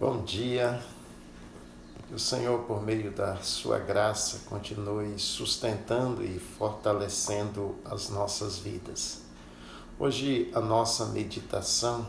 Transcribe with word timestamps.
Bom 0.00 0.22
dia. 0.22 0.82
Que 2.08 2.14
o 2.14 2.18
Senhor, 2.18 2.60
por 2.60 2.82
meio 2.82 3.10
da 3.10 3.36
sua 3.42 3.78
graça, 3.78 4.40
continue 4.48 5.18
sustentando 5.18 6.24
e 6.24 6.38
fortalecendo 6.38 7.76
as 7.84 8.08
nossas 8.08 8.56
vidas. 8.56 9.20
Hoje 9.98 10.50
a 10.54 10.60
nossa 10.60 11.04
meditação 11.04 12.06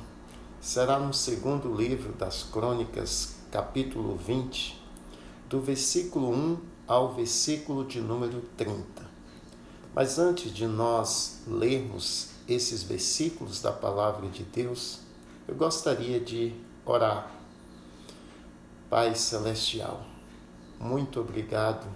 será 0.62 0.98
no 0.98 1.14
segundo 1.14 1.76
livro 1.76 2.14
das 2.14 2.44
Crônicas, 2.44 3.36
capítulo 3.52 4.16
20, 4.16 4.82
do 5.50 5.60
versículo 5.60 6.32
1 6.32 6.58
ao 6.88 7.14
versículo 7.14 7.84
de 7.84 8.00
número 8.00 8.39
30. 8.55 9.05
Mas 9.94 10.18
antes 10.18 10.54
de 10.54 10.66
nós 10.66 11.42
lermos 11.46 12.30
esses 12.48 12.84
versículos 12.84 13.62
da 13.62 13.73
palavra 13.73 14.30
de 14.30 14.44
Deus, 14.44 15.02
eu 15.46 15.55
gostaria 15.55 16.21
de 16.21 16.55
orar 16.86 17.41
Pai 18.91 19.15
Celestial, 19.15 20.04
muito 20.77 21.21
obrigado 21.21 21.87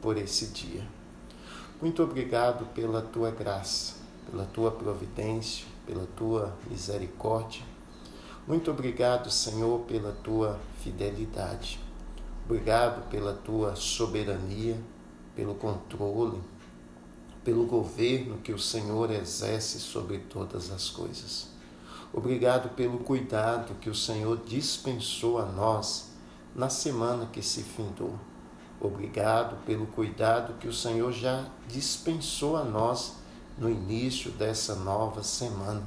por 0.00 0.16
esse 0.16 0.46
dia. 0.46 0.82
Muito 1.82 2.02
obrigado 2.02 2.64
pela 2.72 3.02
tua 3.02 3.30
graça, 3.30 3.96
pela 4.30 4.46
tua 4.46 4.70
providência, 4.70 5.66
pela 5.86 6.06
tua 6.16 6.56
misericórdia. 6.66 7.60
Muito 8.48 8.70
obrigado, 8.70 9.30
Senhor, 9.30 9.80
pela 9.80 10.12
tua 10.12 10.58
fidelidade. 10.82 11.78
Obrigado 12.46 13.06
pela 13.10 13.34
tua 13.34 13.76
soberania, 13.76 14.80
pelo 15.36 15.54
controle, 15.54 16.40
pelo 17.44 17.66
governo 17.66 18.38
que 18.38 18.54
o 18.54 18.58
Senhor 18.58 19.10
exerce 19.10 19.78
sobre 19.78 20.20
todas 20.20 20.70
as 20.70 20.88
coisas. 20.88 21.48
Obrigado 22.14 22.70
pelo 22.70 23.00
cuidado 23.00 23.74
que 23.78 23.90
o 23.90 23.94
Senhor 23.94 24.38
dispensou 24.46 25.38
a 25.38 25.44
nós 25.44 26.13
na 26.54 26.68
semana 26.68 27.26
que 27.26 27.42
se 27.42 27.62
findou. 27.62 28.18
Obrigado 28.80 29.56
pelo 29.64 29.86
cuidado 29.86 30.58
que 30.58 30.68
o 30.68 30.72
Senhor 30.72 31.12
já 31.12 31.46
dispensou 31.68 32.56
a 32.56 32.64
nós 32.64 33.14
no 33.56 33.70
início 33.70 34.30
dessa 34.32 34.74
nova 34.74 35.22
semana. 35.22 35.82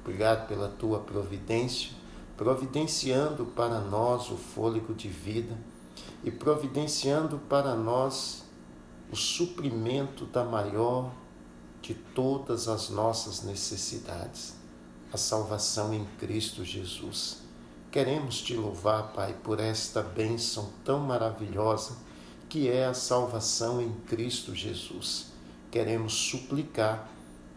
Obrigado 0.00 0.46
pela 0.46 0.68
tua 0.68 1.00
providência, 1.00 1.90
providenciando 2.36 3.44
para 3.46 3.80
nós 3.80 4.30
o 4.30 4.36
fôlego 4.36 4.94
de 4.94 5.08
vida 5.08 5.56
e 6.22 6.30
providenciando 6.30 7.38
para 7.48 7.74
nós 7.74 8.44
o 9.10 9.16
suprimento 9.16 10.24
da 10.26 10.44
maior 10.44 11.12
de 11.82 11.94
todas 11.94 12.68
as 12.68 12.90
nossas 12.90 13.42
necessidades, 13.42 14.54
a 15.12 15.16
salvação 15.16 15.92
em 15.92 16.04
Cristo 16.18 16.64
Jesus. 16.64 17.49
Queremos 17.90 18.40
te 18.40 18.54
louvar, 18.54 19.12
Pai, 19.12 19.34
por 19.42 19.58
esta 19.58 20.00
bênção 20.00 20.70
tão 20.84 21.00
maravilhosa 21.00 21.96
que 22.48 22.68
é 22.68 22.86
a 22.86 22.94
salvação 22.94 23.82
em 23.82 23.90
Cristo 24.06 24.54
Jesus. 24.54 25.32
Queremos 25.72 26.12
suplicar 26.12 27.10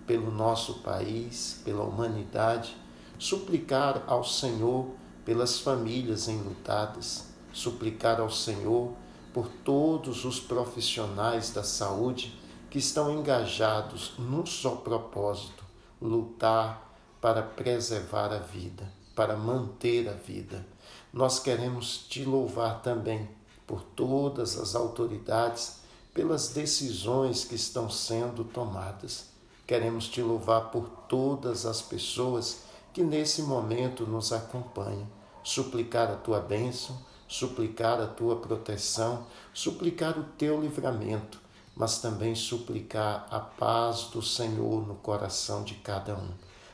pelo 0.08 0.32
nosso 0.32 0.80
país, 0.80 1.62
pela 1.64 1.84
humanidade, 1.84 2.76
suplicar 3.20 4.04
ao 4.08 4.24
Senhor 4.24 4.88
pelas 5.24 5.60
famílias 5.60 6.28
enlutadas, 6.28 7.28
suplicar 7.54 8.20
ao 8.20 8.32
Senhor 8.32 8.92
por 9.32 9.48
todos 9.64 10.26
os 10.26 10.40
profissionais 10.40 11.52
da 11.52 11.62
saúde 11.62 12.36
que 12.72 12.80
estão 12.80 13.14
engajados 13.20 14.16
num 14.18 14.48
só 14.48 14.78
propósito: 14.78 15.64
lutar 16.02 16.92
para 17.22 17.44
preservar 17.44 18.34
a 18.34 18.40
vida 18.40 19.03
para 19.16 19.36
manter 19.36 20.10
a 20.10 20.14
vida. 20.14 20.66
Nós 21.12 21.40
queremos 21.40 22.06
te 22.10 22.24
louvar 22.24 22.82
também 22.82 23.30
por 23.68 23.82
todas 23.82 24.58
as 24.58 24.76
autoridades, 24.76 25.82
pelas 26.14 26.50
decisões 26.50 27.46
que 27.46 27.56
estão 27.56 27.90
sendo 27.90 28.44
tomadas. 28.44 29.28
Queremos 29.66 30.08
te 30.08 30.22
louvar 30.22 30.72
por 30.72 30.90
todas 31.08 31.66
as 31.66 31.82
pessoas 31.82 32.64
que 32.92 33.04
nesse 33.04 33.42
momento 33.42 34.06
nos 34.06 34.32
acompanham, 34.34 35.08
suplicar 35.44 36.12
a 36.12 36.16
tua 36.16 36.40
bênção, 36.40 36.98
suplicar 37.28 38.00
a 38.00 38.06
tua 38.06 38.36
proteção, 38.36 39.26
suplicar 39.54 40.18
o 40.20 40.24
teu 40.38 40.62
livramento, 40.62 41.40
mas 41.76 42.00
também 42.00 42.36
suplicar 42.36 43.26
a 43.32 43.40
paz 43.40 44.04
do 44.14 44.22
Senhor 44.22 44.86
no 44.86 44.96
coração 44.96 45.64
de 45.64 45.74
cada 45.76 46.14
um. 46.14 46.30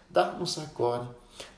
Dá-nos 0.10 0.58
agora 0.58 1.08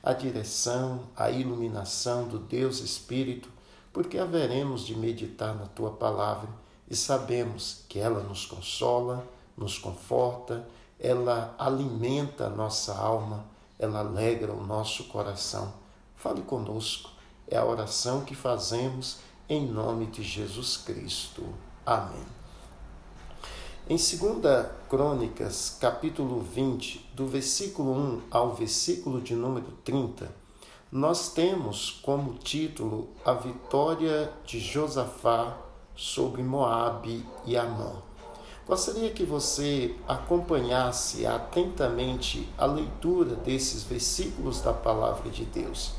a 0.02 0.12
direção, 0.12 1.04
a 1.16 1.30
iluminação 1.30 2.28
do 2.28 2.38
Deus 2.38 2.80
Espírito, 2.80 3.48
porque 3.92 4.18
haveremos 4.18 4.86
de 4.86 4.96
meditar 4.96 5.54
na 5.54 5.66
tua 5.66 5.90
palavra 5.90 6.48
e 6.88 6.96
sabemos 6.96 7.84
que 7.88 7.98
ela 7.98 8.22
nos 8.22 8.46
consola, 8.46 9.26
nos 9.56 9.78
conforta, 9.78 10.66
ela 10.98 11.54
alimenta 11.58 12.46
a 12.46 12.50
nossa 12.50 12.94
alma, 12.94 13.44
ela 13.78 14.00
alegra 14.00 14.52
o 14.52 14.64
nosso 14.64 15.04
coração. 15.04 15.72
Fale 16.16 16.42
conosco, 16.42 17.10
é 17.48 17.56
a 17.56 17.64
oração 17.64 18.24
que 18.24 18.34
fazemos 18.34 19.18
em 19.48 19.66
nome 19.66 20.06
de 20.06 20.22
Jesus 20.22 20.76
Cristo. 20.76 21.44
Amém. 21.84 22.41
Em 23.92 23.96
2 23.96 24.68
Crônicas, 24.88 25.76
capítulo 25.78 26.40
20, 26.40 27.10
do 27.12 27.26
versículo 27.26 27.92
1 27.92 28.22
ao 28.30 28.54
versículo 28.54 29.20
de 29.20 29.34
número 29.34 29.66
30, 29.84 30.34
nós 30.90 31.34
temos 31.34 32.00
como 32.02 32.38
título 32.38 33.10
a 33.22 33.34
vitória 33.34 34.32
de 34.46 34.58
Josafá 34.58 35.58
sobre 35.94 36.42
Moabe 36.42 37.22
e 37.44 37.54
Amon. 37.54 37.96
Gostaria 38.66 39.10
que 39.10 39.24
você 39.24 39.94
acompanhasse 40.08 41.26
atentamente 41.26 42.48
a 42.56 42.64
leitura 42.64 43.36
desses 43.36 43.82
versículos 43.82 44.62
da 44.62 44.72
palavra 44.72 45.28
de 45.28 45.44
Deus. 45.44 45.92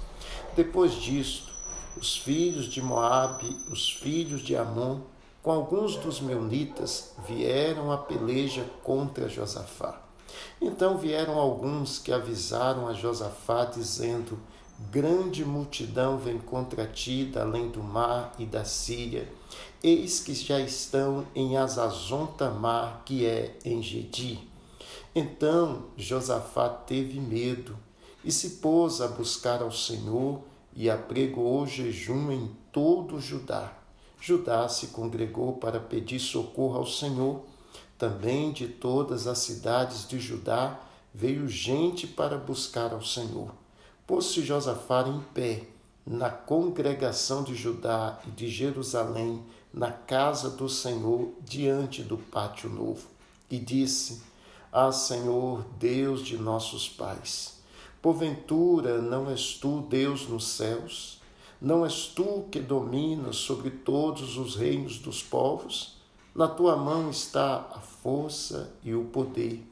Depois 0.56 0.94
disto, 0.94 1.53
os 1.96 2.18
filhos 2.18 2.66
de 2.66 2.82
Moabe, 2.82 3.56
os 3.70 3.92
filhos 3.92 4.42
de 4.42 4.56
Amon, 4.56 5.12
com 5.44 5.52
alguns 5.52 5.98
dos 5.98 6.22
meunitas, 6.22 7.12
vieram 7.28 7.92
a 7.92 7.98
peleja 7.98 8.66
contra 8.81 9.28
Josafá. 9.28 10.02
Então 10.62 10.98
vieram 10.98 11.38
alguns 11.38 12.00
que 12.00 12.14
avisaram 12.14 12.88
a 12.88 12.94
Josafá, 12.94 13.66
dizendo: 13.66 14.40
Grande 14.90 15.44
multidão 15.44 16.18
vem 16.18 16.40
contra 16.40 16.88
ti 16.88 17.26
da 17.26 17.42
além 17.42 17.70
do 17.70 17.84
mar 17.84 18.32
e 18.40 18.46
da 18.46 18.64
Síria. 18.64 19.30
Eis 19.84 20.22
que 20.22 20.34
já 20.34 20.62
estão 20.62 21.28
em 21.36 21.58
Azazon 21.58 22.26
Tamar, 22.26 23.02
que 23.03 23.26
é 23.26 23.58
em 23.66 23.84
Gedi. 23.84 24.48
Então 25.14 25.88
Josafá 25.98 26.70
teve 26.70 27.20
medo 27.20 27.78
e 28.24 28.32
se 28.32 28.52
pôs 28.62 29.02
a 29.02 29.09
buscar 29.09 29.62
ao 29.62 29.74
Senhor 29.74 30.40
e 30.74 30.90
apregoou 30.90 31.68
jejum 31.68 32.32
em 32.32 32.50
todo 32.72 33.20
Judá. 33.20 33.83
Judá 34.25 34.69
se 34.69 34.88
congregou 34.88 35.57
para 35.57 35.81
pedir 35.81 36.17
socorro 36.17 36.78
ao 36.78 36.88
Senhor. 36.88 37.41
Também 37.97 38.53
de 38.53 38.69
todas 38.69 39.28
as 39.28 39.39
cidades 39.39 40.07
de 40.07 40.17
Judá 40.17 40.79
veio 41.13 41.45
gente 41.50 42.07
para 42.07 42.38
buscar 42.38 42.94
ao 42.94 43.03
Senhor. 43.03 43.53
Pôs-se 44.07 44.41
Josafá 44.41 45.06
em 45.09 45.19
pé 45.34 45.63
na 46.07 46.29
congregação 46.29 47.44
de 47.44 47.53
Judá 47.53 48.17
e 48.25 48.31
de 48.31 48.47
Jerusalém, 48.47 49.44
na 49.73 49.91
casa 49.91 50.50
do 50.50 50.69
Senhor, 50.69 51.34
diante 51.41 52.01
do 52.01 52.17
pátio 52.17 52.69
novo, 52.69 53.05
e 53.51 53.59
disse: 53.59 54.22
Ah, 54.72 54.94
Senhor, 54.94 55.66
Deus 55.78 56.23
de 56.23 56.38
nossos 56.38 56.88
pais, 56.88 57.59
porventura 58.01 59.01
não 59.01 59.29
és 59.29 59.55
tu 59.55 59.81
Deus 59.81 60.29
nos 60.29 60.47
céus? 60.47 61.22
Não 61.64 61.86
és 61.86 62.08
tu 62.08 62.44
que 62.52 62.60
dominas 62.60 63.38
sobre 63.38 63.70
todos 63.70 64.36
os 64.38 64.58
reinos 64.58 65.00
dos 65.00 65.24
povos? 65.24 65.96
Na 66.36 66.46
tua 66.46 66.76
mão 66.76 67.10
está 67.10 67.70
a 67.74 67.80
força 67.80 68.74
e 68.84 68.94
o 68.94 69.06
poder, 69.06 69.66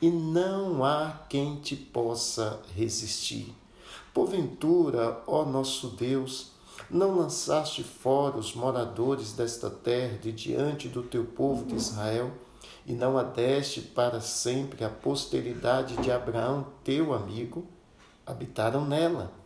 e 0.00 0.08
não 0.08 0.82
há 0.82 1.20
quem 1.28 1.56
te 1.56 1.76
possa 1.76 2.62
resistir. 2.74 3.54
Porventura, 4.14 5.22
ó 5.26 5.44
nosso 5.44 5.88
Deus, 5.88 6.52
não 6.88 7.18
lançaste 7.18 7.82
fora 7.82 8.38
os 8.38 8.54
moradores 8.54 9.34
desta 9.34 9.68
terra 9.68 10.16
de 10.16 10.32
diante 10.32 10.88
do 10.88 11.02
teu 11.02 11.26
povo 11.26 11.66
de 11.66 11.74
Israel, 11.74 12.32
e 12.86 12.94
não 12.94 13.18
adeste 13.18 13.82
para 13.82 14.18
sempre 14.22 14.82
a 14.82 14.88
posteridade 14.88 15.94
de 15.98 16.10
Abraão, 16.10 16.68
teu 16.82 17.12
amigo? 17.12 17.66
Habitaram 18.24 18.86
nela 18.86 19.43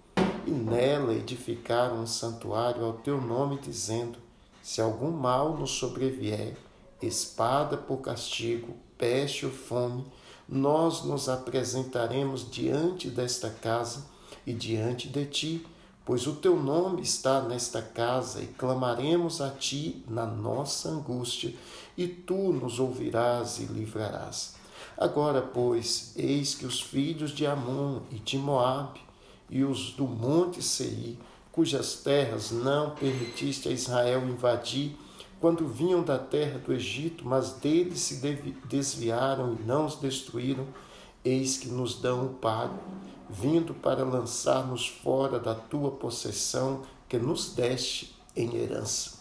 e 0.48 0.50
nela 0.50 1.12
edificaram 1.12 2.00
um 2.00 2.06
santuário 2.06 2.82
ao 2.82 2.94
teu 2.94 3.20
nome, 3.20 3.58
dizendo: 3.58 4.18
Se 4.62 4.80
algum 4.80 5.10
mal 5.10 5.54
nos 5.58 5.72
sobrevier, 5.72 6.56
espada 7.02 7.76
por 7.76 7.98
castigo, 7.98 8.74
peste 8.96 9.44
ou 9.44 9.52
fome, 9.52 10.06
nós 10.48 11.04
nos 11.04 11.28
apresentaremos 11.28 12.50
diante 12.50 13.10
desta 13.10 13.50
casa 13.50 14.06
e 14.46 14.54
diante 14.54 15.06
de 15.06 15.26
ti, 15.26 15.66
pois 16.02 16.26
o 16.26 16.36
teu 16.36 16.56
nome 16.56 17.02
está 17.02 17.42
nesta 17.42 17.82
casa 17.82 18.40
e 18.40 18.46
clamaremos 18.46 19.42
a 19.42 19.50
ti 19.50 20.02
na 20.08 20.24
nossa 20.24 20.88
angústia, 20.88 21.54
e 21.94 22.08
tu 22.08 22.54
nos 22.54 22.80
ouvirás 22.80 23.58
e 23.58 23.64
livrarás. 23.64 24.54
Agora, 24.96 25.42
pois, 25.42 26.14
eis 26.16 26.54
que 26.54 26.64
os 26.64 26.80
filhos 26.80 27.32
de 27.32 27.46
Amon 27.46 28.00
e 28.10 28.18
de 28.18 28.38
Moabe 28.38 29.07
e 29.50 29.64
os 29.64 29.92
do 29.92 30.06
monte 30.06 30.62
Seir, 30.62 31.18
cujas 31.52 31.96
terras 31.96 32.50
não 32.50 32.90
permitiste 32.90 33.68
a 33.68 33.72
Israel 33.72 34.28
invadir, 34.28 34.96
quando 35.40 35.66
vinham 35.66 36.02
da 36.02 36.18
terra 36.18 36.58
do 36.58 36.72
Egito, 36.72 37.26
mas 37.26 37.52
deles 37.52 38.00
se 38.00 38.16
desviaram 38.64 39.54
e 39.54 39.64
não 39.64 39.86
os 39.86 39.96
destruíram, 39.96 40.66
eis 41.24 41.56
que 41.56 41.68
nos 41.68 42.00
dão 42.00 42.26
o 42.26 42.34
pago, 42.34 42.78
vindo 43.28 43.72
para 43.74 44.04
lançar-nos 44.04 44.86
fora 44.88 45.38
da 45.38 45.54
tua 45.54 45.92
possessão 45.92 46.82
que 47.08 47.18
nos 47.18 47.54
deste 47.54 48.16
em 48.36 48.56
herança. 48.56 49.18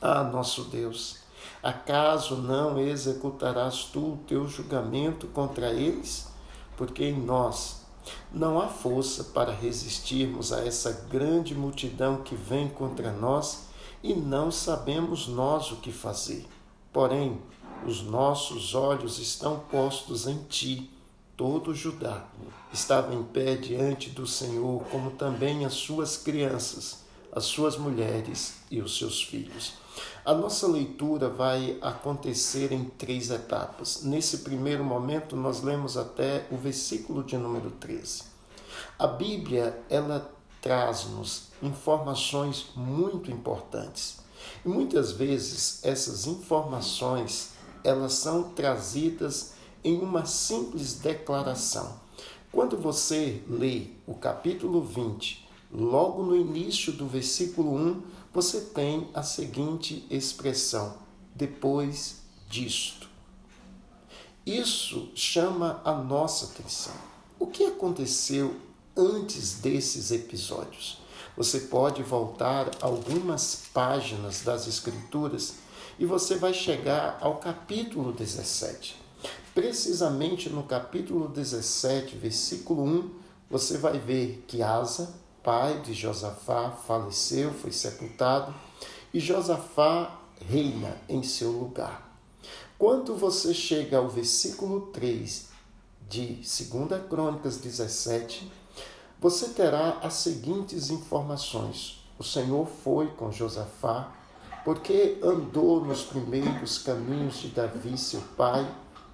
Ah, 0.00 0.22
nosso 0.22 0.64
Deus, 0.64 1.18
acaso 1.62 2.36
não 2.36 2.78
executarás 2.78 3.84
tu 3.84 4.14
o 4.14 4.20
teu 4.26 4.46
julgamento 4.48 5.26
contra 5.28 5.72
eles? 5.72 6.28
Porque 6.76 7.04
em 7.04 7.18
nós 7.18 7.83
não 8.32 8.60
há 8.60 8.68
força 8.68 9.24
para 9.24 9.52
resistirmos 9.52 10.52
a 10.52 10.66
essa 10.66 11.06
grande 11.10 11.54
multidão 11.54 12.22
que 12.22 12.34
vem 12.34 12.68
contra 12.68 13.12
nós 13.12 13.66
e 14.02 14.14
não 14.14 14.50
sabemos 14.50 15.28
nós 15.28 15.70
o 15.72 15.76
que 15.76 15.92
fazer. 15.92 16.46
Porém, 16.92 17.40
os 17.86 18.02
nossos 18.02 18.74
olhos 18.74 19.18
estão 19.18 19.60
postos 19.70 20.26
em 20.26 20.38
ti. 20.44 20.90
Todo 21.36 21.74
Judá 21.74 22.26
estava 22.72 23.14
em 23.14 23.22
pé 23.22 23.56
diante 23.56 24.10
do 24.10 24.26
Senhor, 24.26 24.84
como 24.84 25.10
também 25.10 25.64
as 25.64 25.74
suas 25.74 26.16
crianças, 26.16 27.03
as 27.34 27.44
suas 27.44 27.76
mulheres 27.76 28.54
e 28.70 28.80
os 28.80 28.96
seus 28.96 29.22
filhos. 29.22 29.74
A 30.24 30.32
nossa 30.32 30.66
leitura 30.66 31.28
vai 31.28 31.76
acontecer 31.82 32.72
em 32.72 32.84
três 32.84 33.30
etapas. 33.30 34.02
Nesse 34.02 34.38
primeiro 34.38 34.84
momento, 34.84 35.36
nós 35.36 35.62
lemos 35.62 35.96
até 35.96 36.46
o 36.50 36.56
versículo 36.56 37.22
de 37.22 37.36
número 37.36 37.70
13. 37.72 38.22
A 38.98 39.06
Bíblia, 39.06 39.82
ela 39.90 40.32
traz-nos 40.60 41.48
informações 41.62 42.70
muito 42.74 43.30
importantes. 43.30 44.18
E 44.64 44.68
muitas 44.68 45.12
vezes 45.12 45.84
essas 45.84 46.26
informações, 46.26 47.50
elas 47.82 48.14
são 48.14 48.50
trazidas 48.50 49.54
em 49.82 49.98
uma 49.98 50.24
simples 50.24 50.94
declaração. 50.94 52.00
Quando 52.50 52.76
você 52.76 53.42
lê 53.48 53.88
o 54.06 54.14
capítulo 54.14 54.80
20, 54.80 55.43
logo 55.74 56.22
no 56.22 56.36
início 56.36 56.92
do 56.92 57.06
versículo 57.06 57.74
1, 57.74 58.02
você 58.32 58.60
tem 58.60 59.08
a 59.12 59.22
seguinte 59.22 60.06
expressão: 60.08 60.94
depois 61.34 62.22
disto. 62.48 63.08
Isso 64.46 65.10
chama 65.14 65.80
a 65.84 65.94
nossa 65.94 66.46
atenção. 66.46 66.94
O 67.38 67.46
que 67.46 67.64
aconteceu 67.64 68.54
antes 68.96 69.54
desses 69.54 70.10
episódios. 70.10 70.98
Você 71.36 71.60
pode 71.60 72.02
voltar 72.02 72.70
algumas 72.80 73.62
páginas 73.72 74.42
das 74.42 74.68
Escrituras 74.68 75.54
e 75.98 76.06
você 76.06 76.36
vai 76.36 76.54
chegar 76.54 77.18
ao 77.20 77.38
capítulo 77.38 78.12
17. 78.12 79.02
Precisamente 79.52 80.48
no 80.48 80.62
capítulo 80.62 81.28
17, 81.28 82.16
versículo 82.16 82.84
1, 82.84 83.10
você 83.50 83.78
vai 83.78 83.98
ver 83.98 84.44
que 84.46 84.62
Asa, 84.62 85.14
pai 85.44 85.78
de 85.80 85.92
Josafá, 85.92 86.70
faleceu, 86.70 87.52
foi 87.52 87.70
sepultado, 87.70 88.52
e 89.12 89.20
Josafá 89.20 90.18
reina 90.40 90.96
em 91.06 91.22
seu 91.22 91.50
lugar. 91.52 92.18
Quando 92.78 93.14
você 93.14 93.52
chega 93.52 93.98
ao 93.98 94.08
versículo 94.08 94.86
3 94.86 95.48
de 96.08 96.36
2 96.36 97.06
Crônicas 97.10 97.58
17, 97.58 98.50
você 99.20 99.50
terá 99.50 99.98
as 100.02 100.14
seguintes 100.14 100.88
informações: 100.88 102.02
o 102.18 102.24
Senhor 102.24 102.66
foi 102.66 103.08
com 103.08 103.30
Josafá, 103.30 104.12
porque 104.64 105.18
andou 105.22 105.84
nos 105.84 106.02
primeiros 106.02 106.78
caminhos 106.78 107.36
de 107.36 107.48
Davi, 107.48 107.98
seu 107.98 108.22
pai, 108.34 108.66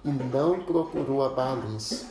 e 0.03 0.09
não 0.09 0.63
procurou 0.63 1.25
a 1.25 1.29
Baalins. 1.29 2.05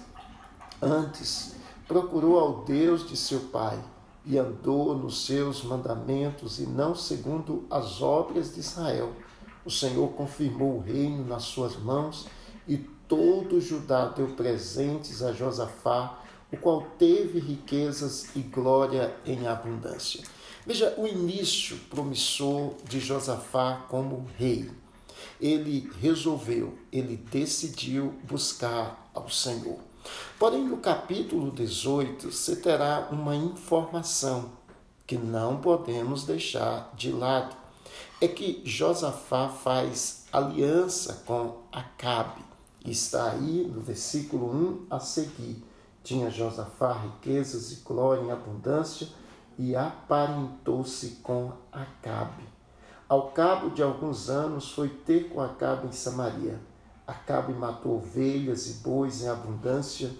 Antes, 0.81 1.55
procurou 1.89 2.39
ao 2.39 2.65
Deus 2.65 3.09
de 3.09 3.17
seu 3.17 3.41
pai 3.41 3.83
e 4.25 4.39
andou 4.39 4.97
nos 4.97 5.25
seus 5.27 5.63
mandamentos 5.63 6.59
e 6.59 6.67
não 6.67 6.95
segundo 6.95 7.65
as 7.71 8.03
obras 8.03 8.55
de 8.55 8.61
Israel. 8.61 9.13
O 9.65 9.71
Senhor 9.71 10.09
confirmou 10.13 10.77
o 10.77 10.81
reino 10.81 11.25
nas 11.25 11.45
suas 11.45 11.77
mãos 11.77 12.27
e 12.67 12.77
todo 13.09 13.61
Judá 13.61 14.07
deu 14.07 14.29
presentes 14.29 15.23
a 15.23 15.33
Josafá 15.33 16.21
o 16.53 16.57
qual 16.57 16.83
teve 16.99 17.39
riquezas 17.39 18.35
e 18.35 18.41
glória 18.41 19.15
em 19.25 19.47
abundância. 19.47 20.23
Veja 20.67 20.95
o 20.99 21.07
início 21.07 21.77
promissor 21.89 22.75
de 22.89 23.01
Josafá 23.01 23.87
como 23.89 24.27
rei. 24.37 24.71
Ele 25.41 25.91
resolveu, 26.01 26.79
ele 26.93 27.17
decidiu 27.17 28.15
buscar 28.25 29.11
ao 29.15 29.29
Senhor. 29.29 29.90
Porém, 30.39 30.65
no 30.65 30.79
capítulo 30.79 31.51
18, 31.51 32.31
você 32.33 32.57
terá 32.57 33.09
uma 33.11 33.37
informação 33.37 34.51
que 35.07 35.19
não 35.19 35.59
podemos 35.59 36.25
deixar 36.25 36.93
de 36.95 37.11
lado. 37.13 37.57
É 38.21 38.29
que 38.29 38.63
Josafá 38.65 39.49
faz 39.49 40.27
aliança 40.33 41.23
com 41.27 41.57
Acabe. 41.73 42.45
Está 42.85 43.33
aí 43.33 43.71
no 43.75 43.81
versículo 43.81 44.51
1 44.51 44.87
a 44.89 45.01
seguir. 45.01 45.63
Tinha 46.03 46.31
Josafá 46.31 46.93
riquezas 46.93 47.73
e 47.73 47.77
glória 47.85 48.23
em 48.23 48.31
abundância 48.31 49.09
e 49.59 49.77
aparentou-se 49.77 51.19
com 51.23 51.53
Acabe. 51.71 52.45
Ao 53.09 53.31
cabo 53.33 53.71
de 53.71 53.83
alguns 53.83 54.31
anos 54.31 54.71
foi 54.71 54.89
ter 54.89 55.29
com 55.29 55.41
Acabe 55.41 55.89
em 55.89 55.93
Samaria. 55.93 56.59
Acabe 57.11 57.53
matou 57.53 57.97
ovelhas 57.97 58.71
e 58.71 58.75
bois 58.75 59.23
em 59.23 59.29
abundância 59.29 60.13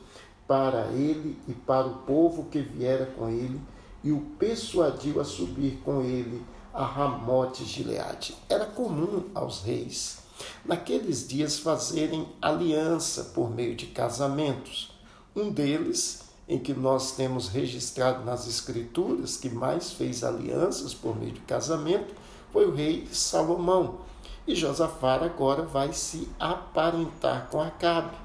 para 0.49 0.89
ele 0.89 1.39
e 1.47 1.53
para 1.53 1.87
o 1.87 1.99
povo 1.99 2.47
que 2.51 2.61
viera 2.61 3.07
com 3.17 3.29
ele, 3.29 3.61
e 4.03 4.11
o 4.11 4.21
persuadiu 4.41 5.21
a 5.21 5.25
subir 5.25 5.81
com 5.85 6.03
ele 6.03 6.45
a 6.75 6.85
Ramote 6.85 7.65
Gileade. 7.65 8.37
Era 8.49 8.67
comum 8.67 9.27
aos 9.37 9.63
reis, 9.63 10.19
naqueles 10.65 11.29
dias, 11.29 11.61
fazerem 11.61 12.27
aliança 12.43 13.23
por 13.35 13.55
meio 13.55 13.77
de 13.77 13.87
casamentos. 13.87 14.93
Um 15.37 15.49
deles, 15.49 16.23
em 16.49 16.59
que 16.59 16.75
nós 16.75 17.13
temos 17.13 17.47
registrado 17.47 18.25
nas 18.25 18.49
Escrituras, 18.49 19.37
que 19.37 19.49
mais 19.49 19.93
fez 19.93 20.25
alianças 20.25 20.93
por 20.93 21.17
meio 21.17 21.35
de 21.35 21.41
casamento, 21.43 22.13
foi 22.53 22.67
o 22.67 22.75
rei 22.75 23.07
Salomão. 23.13 24.10
E 24.47 24.55
Josafá 24.55 25.15
agora 25.15 25.63
vai 25.63 25.93
se 25.93 26.29
aparentar 26.39 27.49
com 27.51 27.61
Acabe. 27.61 28.17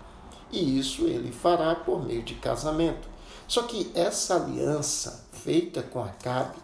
E 0.51 0.79
isso 0.79 1.05
ele 1.05 1.31
fará 1.31 1.75
por 1.75 2.05
meio 2.05 2.23
de 2.23 2.35
casamento. 2.35 3.07
Só 3.47 3.63
que 3.63 3.91
essa 3.93 4.35
aliança 4.35 5.25
feita 5.31 5.83
com 5.83 6.03
Acabe 6.03 6.57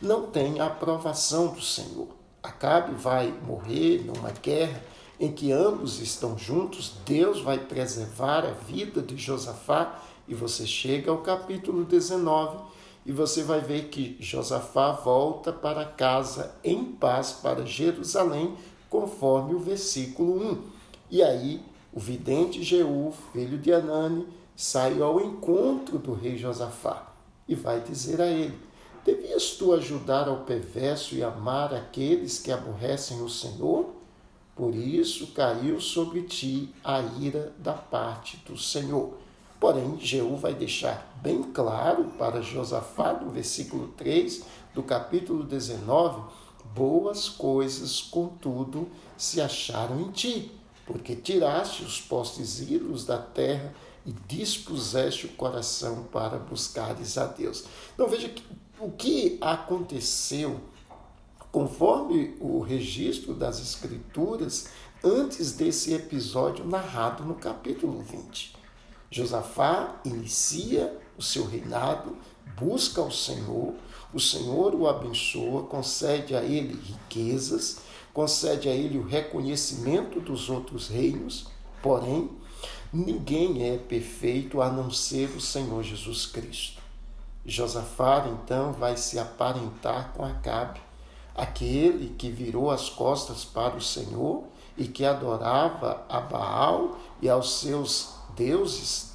não 0.00 0.26
tem 0.26 0.60
a 0.60 0.66
aprovação 0.66 1.48
do 1.48 1.62
Senhor. 1.62 2.08
Acabe 2.42 2.94
vai 2.94 3.32
morrer 3.46 4.04
numa 4.04 4.30
guerra 4.30 4.80
em 5.18 5.32
que 5.32 5.50
ambos 5.50 6.00
estão 6.00 6.38
juntos, 6.38 6.92
Deus 7.04 7.40
vai 7.40 7.58
preservar 7.58 8.44
a 8.44 8.52
vida 8.52 9.02
de 9.02 9.16
Josafá. 9.16 10.00
E 10.28 10.34
você 10.34 10.66
chega 10.66 11.10
ao 11.10 11.18
capítulo 11.18 11.84
19 11.84 12.58
e 13.04 13.10
você 13.12 13.42
vai 13.42 13.60
ver 13.60 13.88
que 13.88 14.16
Josafá 14.20 14.92
volta 14.92 15.50
para 15.50 15.84
casa 15.86 16.54
em 16.62 16.84
paz 16.84 17.32
para 17.32 17.64
Jerusalém, 17.64 18.54
conforme 18.88 19.54
o 19.54 19.58
versículo 19.58 20.52
1. 20.52 20.62
E 21.10 21.22
aí 21.22 21.62
o 21.92 22.00
vidente 22.00 22.62
Jeú, 22.62 23.12
filho 23.32 23.58
de 23.58 23.72
Anani, 23.72 24.26
sai 24.54 25.00
ao 25.00 25.20
encontro 25.20 25.98
do 25.98 26.12
rei 26.12 26.36
Josafá 26.36 27.12
e 27.48 27.54
vai 27.54 27.80
dizer 27.80 28.20
a 28.20 28.26
ele: 28.26 28.58
Devias 29.04 29.52
tu 29.52 29.72
ajudar 29.72 30.28
ao 30.28 30.44
perverso 30.44 31.14
e 31.14 31.22
amar 31.22 31.72
aqueles 31.72 32.38
que 32.38 32.52
aborrecem 32.52 33.22
o 33.22 33.28
Senhor? 33.28 33.94
Por 34.54 34.74
isso 34.74 35.28
caiu 35.28 35.80
sobre 35.80 36.22
ti 36.22 36.74
a 36.82 37.00
ira 37.00 37.52
da 37.58 37.72
parte 37.72 38.36
do 38.46 38.58
Senhor. 38.58 39.14
Porém, 39.60 39.98
Jeú 39.98 40.36
vai 40.36 40.52
deixar 40.52 41.16
bem 41.22 41.42
claro 41.42 42.04
para 42.18 42.42
Josafá, 42.42 43.12
no 43.12 43.30
versículo 43.30 43.88
3 43.96 44.44
do 44.74 44.82
capítulo 44.82 45.42
19: 45.42 46.22
Boas 46.74 47.28
coisas, 47.28 48.00
contudo, 48.00 48.88
se 49.16 49.40
acharam 49.40 50.00
em 50.00 50.10
ti, 50.10 50.52
porque 50.86 51.16
tiraste 51.16 51.82
os 51.82 52.00
postes 52.00 52.60
ídolos 52.60 53.04
da 53.04 53.18
terra 53.18 53.74
e 54.06 54.12
dispuseste 54.26 55.26
o 55.26 55.30
coração 55.30 56.04
para 56.04 56.38
buscares 56.38 57.18
a 57.18 57.26
Deus. 57.26 57.64
Então 57.94 58.08
veja 58.08 58.28
que 58.28 58.42
o 58.80 58.90
que 58.90 59.36
aconteceu 59.40 60.60
conforme 61.50 62.36
o 62.40 62.60
registro 62.60 63.34
das 63.34 63.60
Escrituras 63.60 64.68
antes 65.02 65.52
desse 65.52 65.94
episódio 65.94 66.64
narrado 66.64 67.24
no 67.24 67.34
capítulo 67.34 68.02
20. 68.02 68.56
Josafá 69.10 70.00
inicia 70.04 70.96
o 71.16 71.22
seu 71.22 71.46
reinado, 71.46 72.16
busca 72.56 73.02
o 73.02 73.10
Senhor, 73.10 73.74
o 74.12 74.18
Senhor 74.18 74.74
o 74.74 74.88
abençoa, 74.88 75.64
concede 75.64 76.34
a 76.34 76.42
ele 76.42 76.80
riquezas, 76.80 77.80
concede 78.12 78.68
a 78.68 78.72
ele 78.72 78.98
o 78.98 79.06
reconhecimento 79.06 80.20
dos 80.20 80.48
outros 80.48 80.88
reinos, 80.88 81.46
porém, 81.82 82.30
ninguém 82.92 83.68
é 83.68 83.76
perfeito 83.76 84.62
a 84.62 84.70
não 84.70 84.90
ser 84.90 85.28
o 85.36 85.40
Senhor 85.40 85.82
Jesus 85.82 86.26
Cristo. 86.26 86.80
Josafá 87.44 88.26
então 88.28 88.72
vai 88.72 88.96
se 88.96 89.18
aparentar 89.18 90.12
com 90.12 90.24
Acabe, 90.24 90.80
aquele 91.34 92.14
que 92.16 92.30
virou 92.30 92.70
as 92.70 92.88
costas 92.88 93.44
para 93.44 93.76
o 93.76 93.80
Senhor 93.80 94.44
e 94.76 94.86
que 94.86 95.04
adorava 95.04 96.04
a 96.08 96.20
Baal 96.20 96.98
e 97.22 97.28
aos 97.28 97.60
seus 97.60 98.14
deuses, 98.34 99.12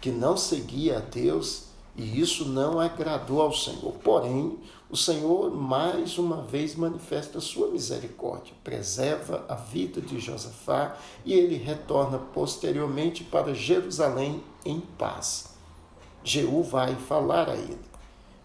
que 0.00 0.10
não 0.10 0.36
seguia 0.36 0.98
a 0.98 1.00
Deus, 1.00 1.63
e 1.96 2.20
isso 2.20 2.46
não 2.46 2.80
agradou 2.80 3.40
ao 3.40 3.52
Senhor. 3.52 3.92
Porém, 4.02 4.58
o 4.90 4.96
Senhor 4.96 5.54
mais 5.54 6.18
uma 6.18 6.42
vez 6.42 6.74
manifesta 6.74 7.40
sua 7.40 7.68
misericórdia, 7.68 8.54
preserva 8.62 9.44
a 9.48 9.54
vida 9.54 10.00
de 10.00 10.18
Josafá 10.18 10.96
e 11.24 11.32
ele 11.32 11.56
retorna 11.56 12.18
posteriormente 12.18 13.22
para 13.24 13.54
Jerusalém 13.54 14.42
em 14.64 14.80
paz. 14.80 15.54
Jeú 16.22 16.62
vai 16.62 16.94
falar 16.96 17.48
a 17.48 17.56
ele. 17.56 17.78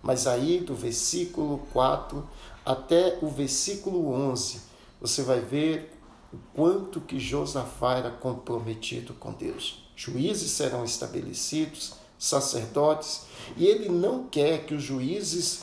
Mas 0.02 0.28
aí, 0.28 0.60
do 0.60 0.76
versículo 0.76 1.60
4 1.74 2.28
até 2.66 3.18
o 3.22 3.28
versículo 3.28 4.12
11, 4.12 4.62
você 5.02 5.24
vai 5.24 5.40
ver 5.40 5.98
o 6.32 6.38
quanto 6.54 7.02
que 7.02 7.20
Josafá 7.20 7.96
era 7.96 8.12
comprometido 8.12 9.14
com 9.14 9.32
Deus. 9.32 9.84
Juízes 9.96 10.52
serão 10.52 10.84
estabelecidos, 10.86 11.99
sacerdotes, 12.20 13.22
e 13.56 13.66
ele 13.66 13.88
não 13.88 14.26
quer 14.26 14.66
que 14.66 14.76
os 14.76 14.84
juízes 14.84 15.62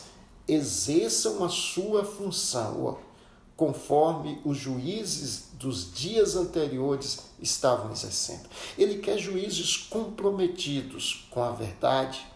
exerçam 0.48 1.44
a 1.44 1.48
sua 1.50 2.02
função, 2.02 2.98
conforme 3.54 4.40
os 4.44 4.56
juízes 4.56 5.50
dos 5.52 5.92
dias 5.92 6.34
anteriores 6.34 7.20
estavam 7.40 7.92
exercendo. 7.92 8.48
Ele 8.76 8.98
quer 8.98 9.18
juízes 9.18 9.76
comprometidos 9.76 11.26
com 11.30 11.42
a 11.42 11.50
verdade, 11.50 12.26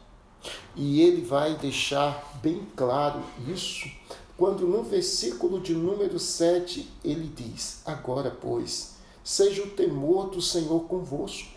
e 0.76 1.00
ele 1.00 1.22
vai 1.22 1.54
deixar 1.56 2.38
bem 2.42 2.66
claro 2.76 3.22
isso 3.48 3.90
quando 4.36 4.66
no 4.66 4.82
versículo 4.82 5.60
de 5.60 5.74
número 5.74 6.18
7 6.18 6.90
ele 7.04 7.30
diz: 7.36 7.82
Agora, 7.84 8.30
pois, 8.30 8.94
seja 9.22 9.62
o 9.62 9.70
temor 9.70 10.30
do 10.30 10.40
Senhor 10.40 10.80
convosco, 10.84 11.50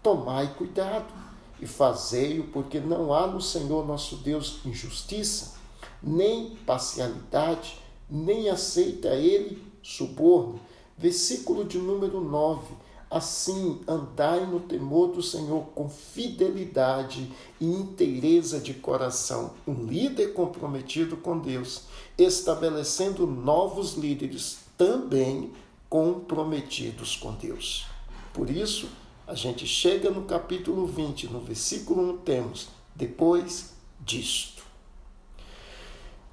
tomai 0.00 0.54
cuidado 0.54 1.12
e 1.60 1.66
fazei-o, 1.66 2.44
porque 2.48 2.80
não 2.80 3.12
há 3.12 3.26
no 3.26 3.40
Senhor 3.40 3.86
nosso 3.86 4.16
Deus 4.16 4.60
injustiça, 4.64 5.54
nem 6.02 6.56
parcialidade, 6.66 7.78
nem 8.08 8.48
aceita 8.48 9.08
ele 9.08 9.62
suborno. 9.82 10.60
Versículo 10.96 11.64
de 11.64 11.78
número 11.78 12.20
9 12.20 12.88
Assim, 13.10 13.80
andai 13.88 14.44
no 14.44 14.60
temor 14.60 15.08
do 15.08 15.22
Senhor 15.22 15.64
com 15.74 15.88
fidelidade 15.88 17.32
e 17.58 17.64
inteireza 17.64 18.60
de 18.60 18.74
coração. 18.74 19.52
Um 19.66 19.86
líder 19.86 20.34
comprometido 20.34 21.16
com 21.16 21.38
Deus, 21.38 21.84
estabelecendo 22.18 23.26
novos 23.26 23.94
líderes 23.94 24.58
também 24.76 25.52
comprometidos 25.88 27.16
com 27.16 27.32
Deus. 27.32 27.86
Por 28.34 28.50
isso, 28.50 28.88
a 29.28 29.34
gente 29.34 29.66
chega 29.66 30.10
no 30.10 30.22
capítulo 30.24 30.86
20, 30.86 31.26
no 31.28 31.40
versículo 31.40 32.14
1, 32.14 32.18
temos 32.18 32.68
depois 32.94 33.74
disto. 34.00 34.64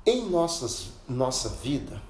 Em 0.05 0.29
nossas, 0.29 0.91
nossa 1.05 1.49
vida, 1.49 2.01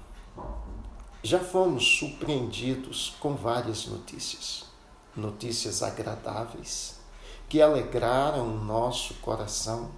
já 1.24 1.40
fomos 1.40 1.84
surpreendidos 1.98 3.16
com 3.18 3.34
várias 3.34 3.86
notícias, 3.86 4.66
notícias 5.16 5.82
agradáveis 5.82 7.00
que 7.48 7.60
alegraram 7.60 8.46
o 8.46 8.64
nosso 8.64 9.14
coração, 9.14 9.90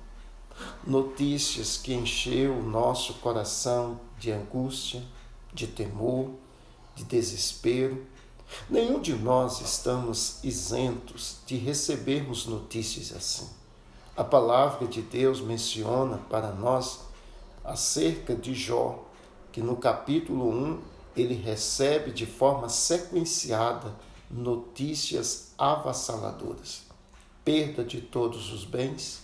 notícias 0.87 1.77
que 1.77 1.93
encheu 1.93 2.55
o 2.55 2.63
nosso 2.63 3.13
coração 3.15 4.01
de 4.19 4.33
angústia, 4.33 5.03
de 5.53 5.67
temor, 5.67 6.31
de 6.95 7.05
desespero. 7.05 8.07
Nenhum 8.69 9.01
de 9.01 9.15
nós 9.15 9.61
estamos 9.61 10.43
isentos 10.43 11.39
de 11.47 11.57
recebermos 11.57 12.47
notícias 12.47 13.13
assim. 13.17 13.49
A 14.17 14.25
palavra 14.25 14.87
de 14.87 15.01
Deus 15.03 15.41
menciona 15.41 16.19
para 16.31 16.53
nós 16.53 17.01
acerca 17.65 18.35
de 18.35 18.55
Jó, 18.55 19.05
que 19.53 19.61
no 19.61 19.77
capítulo 19.77 20.49
1 20.51 20.81
ele 21.17 21.35
recebe 21.35 22.11
de 22.11 22.27
forma 22.27 22.69
sequenciada 22.69 23.95
notícias 24.31 25.53
avassaladoras: 25.57 26.83
perda 27.45 27.85
de 27.85 28.01
todos 28.01 28.53
os 28.53 28.65
bens, 28.65 29.23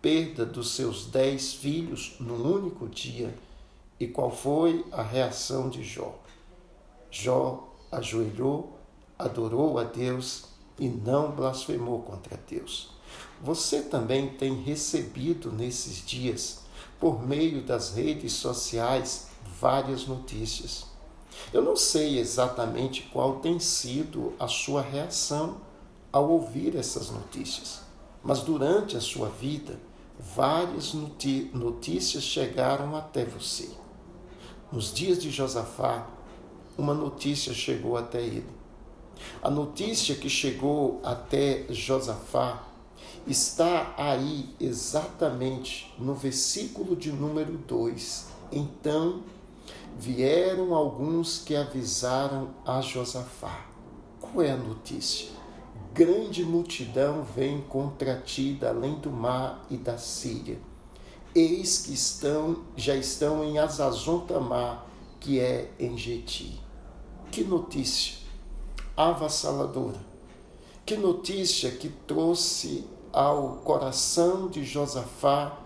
perda 0.00 0.44
dos 0.46 0.70
seus 0.74 1.06
dez 1.06 1.54
filhos 1.54 2.16
num 2.20 2.42
único 2.54 2.88
dia. 2.88 3.34
E 3.98 4.06
qual 4.06 4.30
foi 4.30 4.84
a 4.92 5.02
reação 5.02 5.68
de 5.68 5.82
Jó? 5.82 6.14
Jó 7.10 7.69
ajoelhou, 7.90 8.78
adorou 9.18 9.78
a 9.78 9.84
Deus 9.84 10.44
e 10.78 10.88
não 10.88 11.30
blasfemou 11.32 12.02
contra 12.02 12.38
Deus. 12.48 12.90
Você 13.42 13.82
também 13.82 14.30
tem 14.30 14.62
recebido 14.62 15.50
nesses 15.50 16.04
dias, 16.06 16.60
por 16.98 17.26
meio 17.26 17.62
das 17.62 17.94
redes 17.94 18.32
sociais, 18.32 19.28
várias 19.60 20.06
notícias 20.06 20.90
eu 21.52 21.62
não 21.62 21.74
sei 21.74 22.18
exatamente 22.18 23.02
qual 23.12 23.40
tem 23.40 23.58
sido 23.58 24.34
a 24.38 24.46
sua 24.46 24.82
reação 24.82 25.56
ao 26.12 26.30
ouvir 26.30 26.76
essas 26.76 27.10
notícias, 27.10 27.80
mas 28.22 28.40
durante 28.40 28.96
a 28.96 29.00
sua 29.00 29.28
vida, 29.28 29.78
várias 30.18 30.92
notícias 30.94 32.22
chegaram 32.22 32.94
até 32.94 33.24
você. 33.24 33.70
Nos 34.70 34.92
dias 34.92 35.20
de 35.20 35.30
Josafá, 35.30 36.06
uma 36.76 36.94
notícia 36.94 37.52
chegou 37.52 37.96
até 37.96 38.22
ele. 38.22 38.46
A 39.42 39.50
notícia 39.50 40.14
que 40.14 40.28
chegou 40.28 41.00
até 41.04 41.66
Josafá 41.70 42.64
está 43.26 43.94
aí 43.96 44.48
exatamente 44.58 45.94
no 45.98 46.14
versículo 46.14 46.96
de 46.96 47.12
número 47.12 47.58
2. 47.58 48.28
Então 48.50 49.22
vieram 49.98 50.74
alguns 50.74 51.38
que 51.38 51.54
avisaram 51.54 52.50
a 52.64 52.80
Josafá. 52.80 53.66
Qual 54.20 54.42
é 54.42 54.50
a 54.50 54.56
notícia? 54.56 55.28
Grande 55.92 56.44
multidão 56.44 57.24
vem 57.24 57.60
contra 57.62 58.16
ti 58.16 58.52
da 58.54 58.70
além 58.70 58.94
do 59.00 59.10
mar 59.10 59.66
e 59.68 59.76
da 59.76 59.98
Síria. 59.98 60.58
Eis 61.34 61.78
que 61.78 61.92
estão, 61.92 62.64
já 62.76 62.94
estão 62.94 63.44
em 63.44 63.58
Azazon 63.58 64.20
Tamar, 64.20 64.86
que 65.20 65.38
é 65.38 65.70
em 65.78 65.96
Geti. 65.96 66.60
Que 67.30 67.44
notícia 67.44 68.18
avassaladora. 68.96 70.00
Que 70.84 70.96
notícia 70.96 71.70
que 71.70 71.88
trouxe 71.88 72.84
ao 73.12 73.58
coração 73.58 74.48
de 74.48 74.64
Josafá 74.64 75.58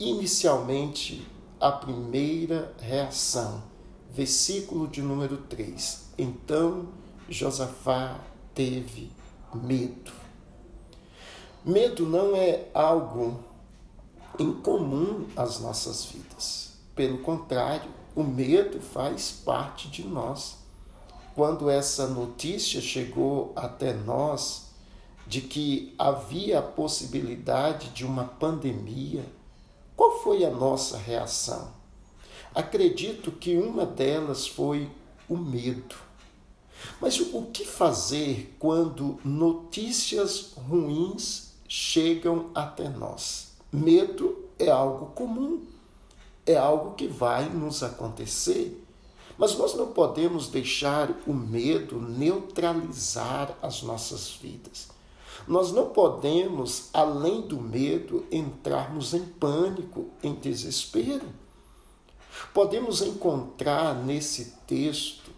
inicialmente 0.00 1.24
a 1.60 1.70
primeira 1.70 2.74
reação 2.80 3.62
versículo 4.12 4.86
de 4.88 5.00
número 5.00 5.38
3. 5.38 6.12
Então 6.18 6.88
Josafá 7.28 8.20
teve 8.54 9.10
medo. 9.54 10.12
Medo 11.64 12.06
não 12.06 12.36
é 12.36 12.68
algo 12.74 13.40
incomum 14.38 15.26
às 15.36 15.60
nossas 15.60 16.04
vidas. 16.04 16.72
Pelo 16.94 17.18
contrário, 17.18 17.90
o 18.14 18.22
medo 18.22 18.80
faz 18.80 19.30
parte 19.30 19.88
de 19.88 20.06
nós. 20.06 20.58
Quando 21.34 21.70
essa 21.70 22.06
notícia 22.06 22.80
chegou 22.80 23.52
até 23.56 23.92
nós 23.92 24.70
de 25.26 25.40
que 25.40 25.94
havia 25.98 26.58
a 26.58 26.62
possibilidade 26.62 27.88
de 27.90 28.04
uma 28.04 28.24
pandemia, 28.24 29.24
qual 29.96 30.20
foi 30.20 30.44
a 30.44 30.50
nossa 30.50 30.98
reação? 30.98 31.70
Acredito 32.54 33.32
que 33.32 33.56
uma 33.56 33.86
delas 33.86 34.46
foi 34.46 34.90
o 35.28 35.36
medo. 35.36 35.94
Mas 37.00 37.18
o 37.18 37.46
que 37.46 37.64
fazer 37.64 38.54
quando 38.58 39.18
notícias 39.24 40.52
ruins 40.56 41.54
chegam 41.66 42.50
até 42.54 42.88
nós? 42.88 43.52
Medo 43.72 44.36
é 44.58 44.68
algo 44.70 45.06
comum. 45.14 45.71
É 46.46 46.56
algo 46.56 46.94
que 46.94 47.06
vai 47.06 47.48
nos 47.48 47.82
acontecer. 47.82 48.84
Mas 49.38 49.56
nós 49.56 49.74
não 49.74 49.88
podemos 49.88 50.48
deixar 50.48 51.10
o 51.26 51.32
medo 51.32 52.00
neutralizar 52.00 53.56
as 53.62 53.82
nossas 53.82 54.30
vidas. 54.30 54.88
Nós 55.48 55.72
não 55.72 55.88
podemos, 55.88 56.90
além 56.92 57.40
do 57.40 57.60
medo, 57.60 58.24
entrarmos 58.30 59.14
em 59.14 59.24
pânico, 59.24 60.10
em 60.22 60.34
desespero. 60.34 61.26
Podemos 62.54 63.02
encontrar 63.02 63.94
nesse 63.94 64.56
texto 64.66 65.30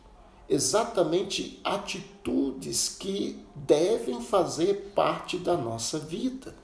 exatamente 0.48 1.60
atitudes 1.64 2.88
que 2.88 3.42
devem 3.54 4.20
fazer 4.20 4.92
parte 4.94 5.38
da 5.38 5.56
nossa 5.56 5.98
vida. 5.98 6.54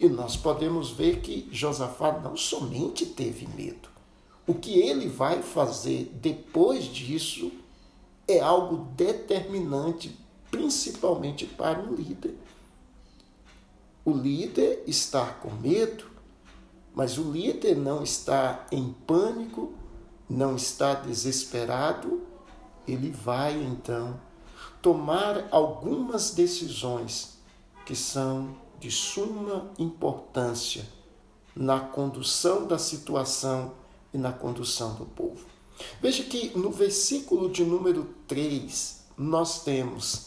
E 0.00 0.08
nós 0.08 0.34
podemos 0.34 0.90
ver 0.90 1.20
que 1.20 1.46
Josafá 1.52 2.18
não 2.18 2.34
somente 2.34 3.04
teve 3.04 3.46
medo, 3.48 3.90
o 4.46 4.54
que 4.54 4.80
ele 4.80 5.06
vai 5.06 5.42
fazer 5.42 6.10
depois 6.14 6.86
disso 6.86 7.52
é 8.26 8.40
algo 8.40 8.88
determinante, 8.96 10.18
principalmente 10.50 11.44
para 11.44 11.78
um 11.78 11.94
líder. 11.94 12.34
O 14.02 14.12
líder 14.12 14.82
está 14.86 15.26
com 15.26 15.50
medo, 15.50 16.06
mas 16.94 17.18
o 17.18 17.30
líder 17.30 17.76
não 17.76 18.02
está 18.02 18.66
em 18.72 18.94
pânico, 19.06 19.74
não 20.28 20.56
está 20.56 20.94
desesperado, 20.94 22.22
ele 22.88 23.10
vai 23.10 23.62
então 23.62 24.18
tomar 24.80 25.46
algumas 25.50 26.30
decisões 26.30 27.38
que 27.84 27.94
são 27.94 28.56
de 28.80 28.90
suma 28.90 29.70
importância 29.78 30.84
na 31.54 31.78
condução 31.78 32.66
da 32.66 32.78
situação 32.78 33.72
e 34.12 34.18
na 34.18 34.32
condução 34.32 34.94
do 34.94 35.04
povo. 35.04 35.46
Veja 36.00 36.24
que 36.24 36.56
no 36.58 36.70
versículo 36.70 37.50
de 37.50 37.64
número 37.64 38.14
3, 38.26 39.04
nós 39.16 39.62
temos 39.62 40.26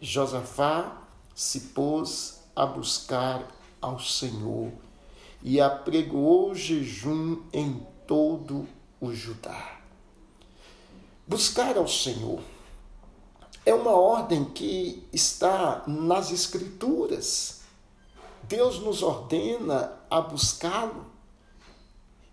Josafá 0.00 1.02
se 1.34 1.60
pôs 1.60 2.42
a 2.54 2.66
buscar 2.66 3.46
ao 3.80 3.98
Senhor 3.98 4.72
e 5.42 5.60
apregoou 5.60 6.54
jejum 6.54 7.42
em 7.52 7.84
todo 8.06 8.66
o 9.00 9.12
Judá. 9.12 9.80
Buscar 11.26 11.76
ao 11.76 11.88
Senhor 11.88 12.40
é 13.66 13.74
uma 13.74 13.92
ordem 13.92 14.44
que 14.44 15.06
está 15.12 15.82
nas 15.86 16.30
Escrituras. 16.30 17.63
Deus 18.48 18.78
nos 18.80 19.02
ordena 19.02 19.92
a 20.10 20.20
buscá-lo. 20.20 21.06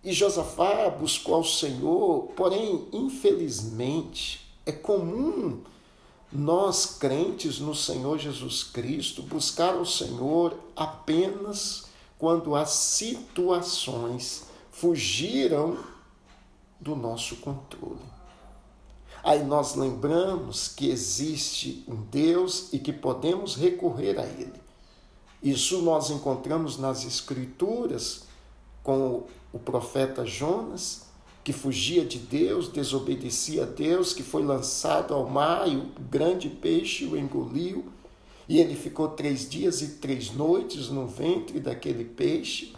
E 0.04 0.12
Josafá 0.14 0.90
buscou 0.90 1.36
ao 1.36 1.44
Senhor, 1.44 2.30
porém, 2.36 2.88
infelizmente, 2.92 4.52
é 4.66 4.72
comum 4.72 5.62
nós, 6.32 6.86
crentes 6.86 7.60
no 7.60 7.76
Senhor 7.76 8.18
Jesus 8.18 8.64
Cristo, 8.64 9.22
buscar 9.22 9.76
o 9.76 9.86
Senhor 9.86 10.58
apenas 10.76 11.86
quando 12.18 12.56
as 12.56 12.70
situações 12.70 14.46
fugiram 14.72 15.78
do 16.80 16.96
nosso 16.96 17.36
controle. 17.38 18.00
Aí 19.24 19.44
nós 19.44 19.76
lembramos 19.76 20.68
que 20.68 20.90
existe 20.90 21.84
um 21.88 21.96
Deus 21.96 22.72
e 22.72 22.80
que 22.80 22.94
podemos 22.94 23.56
recorrer 23.56 24.18
a 24.18 24.26
Ele. 24.26 24.61
Isso 25.42 25.82
nós 25.82 26.10
encontramos 26.10 26.78
nas 26.78 27.06
Escrituras 27.06 28.24
com 28.84 29.24
o 29.52 29.60
profeta 29.60 30.26
Jonas, 30.26 31.04
que 31.44 31.52
fugia 31.52 32.06
de 32.06 32.20
Deus, 32.20 32.68
desobedecia 32.68 33.64
a 33.64 33.66
Deus, 33.66 34.14
que 34.14 34.22
foi 34.22 34.44
lançado 34.44 35.14
ao 35.14 35.28
mar 35.28 35.68
e 35.68 35.76
o 35.76 35.88
grande 36.10 36.50
peixe 36.50 37.06
o 37.06 37.18
engoliu. 37.18 37.86
E 38.48 38.60
ele 38.60 38.76
ficou 38.76 39.08
três 39.10 39.50
dias 39.50 39.82
e 39.82 39.96
três 39.96 40.32
noites 40.32 40.90
no 40.90 41.08
ventre 41.08 41.60
daquele 41.60 42.06
peixe. 42.06 42.74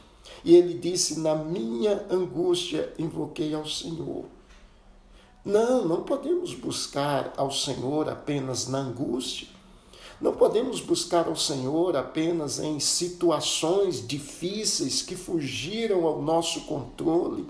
E 0.45 0.56
ele 0.56 0.76
disse: 0.76 1.19
Na 1.19 1.36
minha 1.36 2.06
angústia 2.10 2.93
invoquei 2.97 3.54
ao 3.54 3.65
Senhor. 3.65 4.26
Não, 5.43 5.86
não 5.86 6.04
podemos 6.04 6.54
buscar 6.54 7.34
ao 7.36 7.52
Senhor 7.52 8.08
apenas 8.08 8.67
na 8.67 8.80
angústia. 8.80 9.47
Não 10.24 10.32
podemos 10.32 10.80
buscar 10.80 11.28
ao 11.28 11.36
Senhor 11.36 11.98
apenas 11.98 12.58
em 12.58 12.80
situações 12.80 14.08
difíceis 14.08 15.02
que 15.02 15.18
fugiram 15.18 16.08
ao 16.08 16.22
nosso 16.22 16.62
controle. 16.62 17.46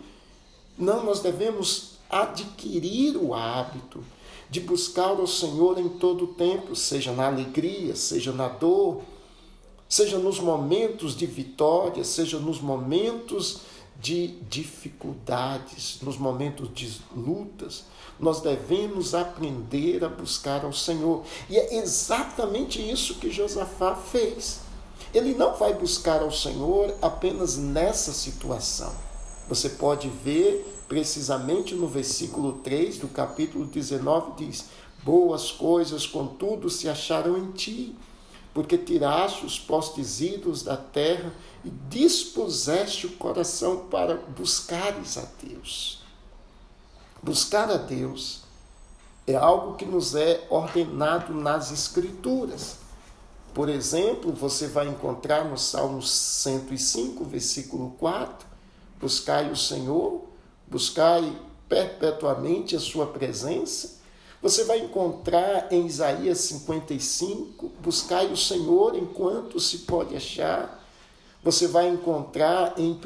Não, 0.75 1.05
nós 1.05 1.19
devemos 1.19 1.99
adquirir 2.09 3.15
o 3.15 3.35
hábito 3.35 4.03
de 4.49 4.59
buscar 4.59 5.11
o 5.11 5.27
Senhor 5.27 5.77
em 5.77 5.87
todo 5.87 6.23
o 6.23 6.33
tempo, 6.33 6.75
seja 6.75 7.11
na 7.11 7.27
alegria, 7.27 7.95
seja 7.95 8.31
na 8.31 8.47
dor, 8.47 9.03
seja 9.87 10.17
nos 10.17 10.39
momentos 10.39 11.15
de 11.15 11.27
vitória, 11.27 12.03
seja 12.03 12.39
nos 12.39 12.59
momentos 12.59 13.59
de 13.99 14.27
dificuldades, 14.49 15.99
nos 16.01 16.17
momentos 16.17 16.69
de 16.73 16.99
lutas, 17.15 17.85
nós 18.19 18.41
devemos 18.41 19.13
aprender 19.15 20.03
a 20.03 20.09
buscar 20.09 20.65
ao 20.65 20.73
Senhor. 20.73 21.23
E 21.49 21.57
é 21.57 21.75
exatamente 21.77 22.81
isso 22.81 23.15
que 23.15 23.31
Josafá 23.31 23.95
fez. 23.95 24.59
Ele 25.13 25.33
não 25.35 25.55
vai 25.55 25.73
buscar 25.73 26.21
ao 26.21 26.31
Senhor 26.31 26.93
apenas 27.01 27.57
nessa 27.57 28.11
situação. 28.11 28.93
Você 29.47 29.69
pode 29.69 30.09
ver 30.09 30.83
precisamente 30.87 31.75
no 31.75 31.87
versículo 31.87 32.53
3 32.63 32.97
do 32.97 33.07
capítulo 33.07 33.65
19 33.65 34.45
diz: 34.45 34.65
Boas 35.03 35.51
coisas, 35.51 36.07
contudo, 36.07 36.69
se 36.69 36.87
acharam 36.87 37.37
em 37.37 37.51
ti, 37.51 37.95
porque 38.53 38.77
tiraste 38.77 39.45
os 39.45 39.59
postes 39.59 40.21
ídolos 40.21 40.63
da 40.63 40.77
terra 40.77 41.33
e 41.63 41.69
dispuseste 41.69 43.07
o 43.07 43.13
coração 43.13 43.87
para 43.87 44.15
buscares 44.15 45.17
a 45.17 45.25
Deus. 45.41 46.03
Buscar 47.21 47.69
a 47.71 47.77
Deus 47.77 48.41
é 49.25 49.35
algo 49.35 49.75
que 49.75 49.85
nos 49.85 50.13
é 50.13 50.45
ordenado 50.49 51.33
nas 51.33 51.71
Escrituras. 51.71 52.77
Por 53.53 53.69
exemplo, 53.69 54.33
você 54.33 54.67
vai 54.67 54.87
encontrar 54.87 55.45
no 55.45 55.57
Salmo 55.57 56.01
105, 56.01 57.23
versículo 57.23 57.91
4: 57.99 58.45
Buscai 58.99 59.49
o 59.49 59.55
Senhor, 59.55 60.25
buscai 60.67 61.39
perpetuamente 61.69 62.75
a 62.75 62.79
sua 62.79 63.07
presença. 63.07 64.01
Você 64.41 64.65
vai 64.65 64.79
encontrar 64.79 65.71
em 65.71 65.85
Isaías 65.85 66.39
55: 66.39 67.71
Buscai 67.79 68.25
o 68.25 68.35
Senhor 68.35 68.95
enquanto 68.97 69.59
se 69.59 69.79
pode 69.79 70.15
achar. 70.15 70.82
Você 71.43 71.67
vai 71.67 71.89
encontrar 71.89 72.75
em 72.77 72.91
1 72.91 72.97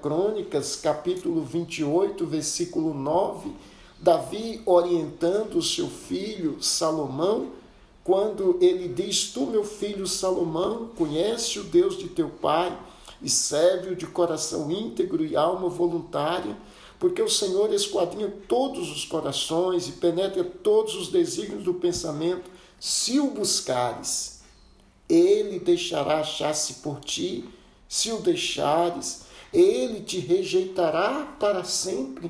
Crônicas, 0.00 0.74
capítulo 0.74 1.42
28, 1.42 2.24
versículo 2.24 2.94
9, 2.94 3.52
Davi 4.00 4.62
orientando 4.64 5.56
o 5.56 5.62
seu 5.62 5.88
filho 5.88 6.62
Salomão, 6.62 7.50
quando 8.02 8.56
ele 8.58 8.88
diz: 8.88 9.30
Tu, 9.34 9.44
meu 9.44 9.64
filho 9.64 10.06
Salomão, 10.06 10.88
conhece 10.96 11.58
o 11.58 11.64
Deus 11.64 11.98
de 11.98 12.08
teu 12.08 12.30
pai 12.30 12.74
e 13.20 13.28
serve-o 13.28 13.94
de 13.94 14.06
coração 14.06 14.70
íntegro 14.70 15.22
e 15.22 15.36
alma 15.36 15.68
voluntária, 15.68 16.56
porque 16.98 17.20
o 17.20 17.28
Senhor 17.28 17.70
esquadrinha 17.70 18.32
todos 18.48 18.90
os 18.90 19.04
corações 19.04 19.88
e 19.88 19.92
penetra 19.92 20.42
todos 20.42 20.94
os 20.94 21.08
desígnios 21.08 21.64
do 21.64 21.74
pensamento. 21.74 22.50
Se 22.80 23.20
o 23.20 23.26
buscares, 23.26 24.40
ele 25.06 25.58
deixará 25.58 26.20
achar-se 26.20 26.74
por 26.74 27.00
ti 27.00 27.44
se 27.94 28.10
o 28.10 28.18
deixares, 28.18 29.20
ele 29.52 30.00
te 30.00 30.18
rejeitará 30.18 31.32
para 31.38 31.62
sempre. 31.62 32.28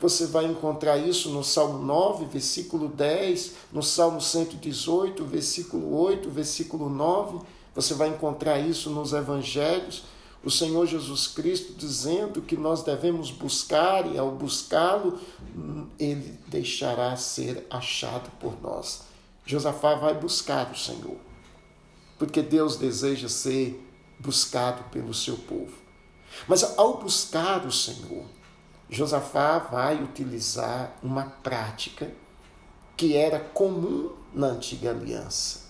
Você 0.00 0.24
vai 0.24 0.46
encontrar 0.46 0.96
isso 0.96 1.28
no 1.28 1.44
Salmo 1.44 1.84
9, 1.84 2.24
versículo 2.24 2.88
10, 2.88 3.52
no 3.70 3.82
Salmo 3.82 4.22
118, 4.22 5.22
versículo 5.26 5.94
8, 6.00 6.30
versículo 6.30 6.88
9. 6.88 7.44
Você 7.74 7.92
vai 7.92 8.08
encontrar 8.08 8.58
isso 8.58 8.88
nos 8.88 9.12
evangelhos. 9.12 10.04
O 10.42 10.50
Senhor 10.50 10.86
Jesus 10.86 11.26
Cristo 11.26 11.74
dizendo 11.74 12.40
que 12.40 12.56
nós 12.56 12.82
devemos 12.82 13.30
buscar 13.30 14.10
e 14.10 14.16
ao 14.16 14.30
buscá-lo, 14.30 15.20
ele 15.98 16.38
deixará 16.46 17.14
ser 17.18 17.66
achado 17.68 18.30
por 18.40 18.58
nós. 18.62 19.02
Josafá 19.44 19.94
vai 19.94 20.14
buscar 20.14 20.72
o 20.72 20.78
Senhor, 20.78 21.18
porque 22.18 22.40
Deus 22.40 22.76
deseja 22.76 23.28
ser 23.28 23.85
buscado 24.26 24.82
pelo 24.90 25.14
seu 25.14 25.36
povo. 25.36 25.72
Mas 26.48 26.64
ao 26.76 26.98
buscar 26.98 27.64
o 27.64 27.72
Senhor, 27.72 28.24
Josafá 28.90 29.58
vai 29.58 30.02
utilizar 30.02 30.96
uma 31.02 31.24
prática 31.24 32.12
que 32.96 33.14
era 33.16 33.38
comum 33.38 34.10
na 34.34 34.48
antiga 34.48 34.90
aliança. 34.90 35.66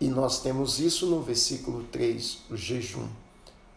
E 0.00 0.08
nós 0.08 0.40
temos 0.40 0.80
isso 0.80 1.06
no 1.06 1.22
versículo 1.22 1.84
3, 1.84 2.38
o 2.50 2.56
jejum. 2.56 3.08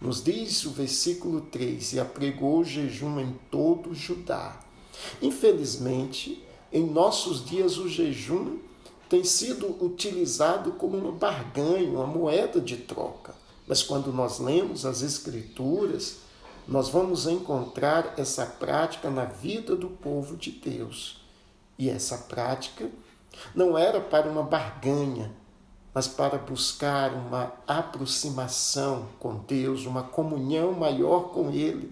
Nos 0.02 0.24
diz 0.24 0.66
o 0.66 0.72
versículo 0.72 1.42
3: 1.42 1.94
e 1.94 2.00
apregou 2.00 2.64
jejum 2.64 3.20
em 3.20 3.40
todo 3.52 3.92
o 3.92 3.96
Judá. 3.96 4.60
Infelizmente, 5.22 6.44
em 6.72 6.86
nossos 6.86 7.46
dias 7.46 7.78
o 7.78 7.88
jejum 7.88 8.58
tem 9.08 9.24
sido 9.24 9.68
utilizado 9.84 10.74
como 10.74 10.98
uma 10.98 11.12
barganha, 11.12 11.90
uma 11.90 12.08
moeda 12.08 12.60
de 12.60 12.78
troca. 12.78 13.45
Mas 13.68 13.82
quando 13.82 14.14
nós 14.14 14.40
lemos 14.40 14.86
as 14.86 15.02
Escrituras, 15.02 16.18
nós 16.68 16.90
vamos 16.90 17.28
encontrar 17.28 18.14
essa 18.18 18.46
prática 18.46 19.10
na 19.10 19.26
vida 19.26 19.76
do 19.76 19.88
povo 19.90 20.36
de 20.36 20.52
Deus. 20.52 21.22
E 21.78 21.90
essa 21.90 22.18
prática 22.18 22.90
não 23.54 23.78
era 23.78 24.00
para 24.00 24.30
uma 24.30 24.44
barganha, 24.44 25.32
mas 25.94 26.08
para 26.08 26.38
buscar 26.38 27.14
uma 27.14 27.54
aproximação 27.68 29.08
com 29.20 29.38
Deus, 29.38 29.86
uma 29.86 30.04
comunhão 30.04 30.74
maior 30.74 31.30
com 31.30 31.52
Ele, 31.52 31.92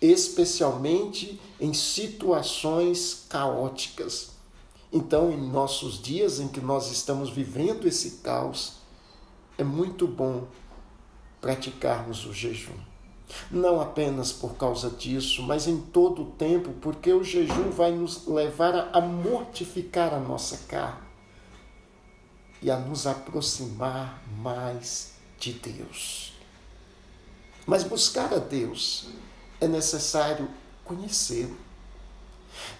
especialmente 0.00 1.40
em 1.60 1.72
situações 1.72 3.26
caóticas. 3.28 4.30
Então, 4.92 5.30
em 5.30 5.50
nossos 5.50 6.00
dias 6.00 6.40
em 6.40 6.48
que 6.48 6.60
nós 6.60 6.90
estamos 6.90 7.30
vivendo 7.30 7.86
esse 7.86 8.18
caos, 8.22 8.74
é 9.58 9.64
muito 9.64 10.06
bom 10.06 10.44
praticarmos 11.40 12.24
o 12.26 12.32
jejum. 12.32 12.78
Não 13.50 13.80
apenas 13.80 14.32
por 14.32 14.54
causa 14.54 14.88
disso, 14.90 15.42
mas 15.42 15.66
em 15.66 15.80
todo 15.80 16.22
o 16.22 16.30
tempo, 16.32 16.72
porque 16.80 17.12
o 17.12 17.24
jejum 17.24 17.70
vai 17.70 17.90
nos 17.90 18.26
levar 18.26 18.90
a 18.92 19.00
mortificar 19.00 20.14
a 20.14 20.20
nossa 20.20 20.58
carne 20.68 21.06
e 22.62 22.70
a 22.70 22.78
nos 22.78 23.06
aproximar 23.06 24.22
mais 24.38 25.12
de 25.38 25.52
Deus. 25.52 26.32
Mas 27.66 27.82
buscar 27.82 28.32
a 28.32 28.38
Deus 28.38 29.08
é 29.60 29.66
necessário 29.66 30.48
conhecê-lo. 30.84 31.56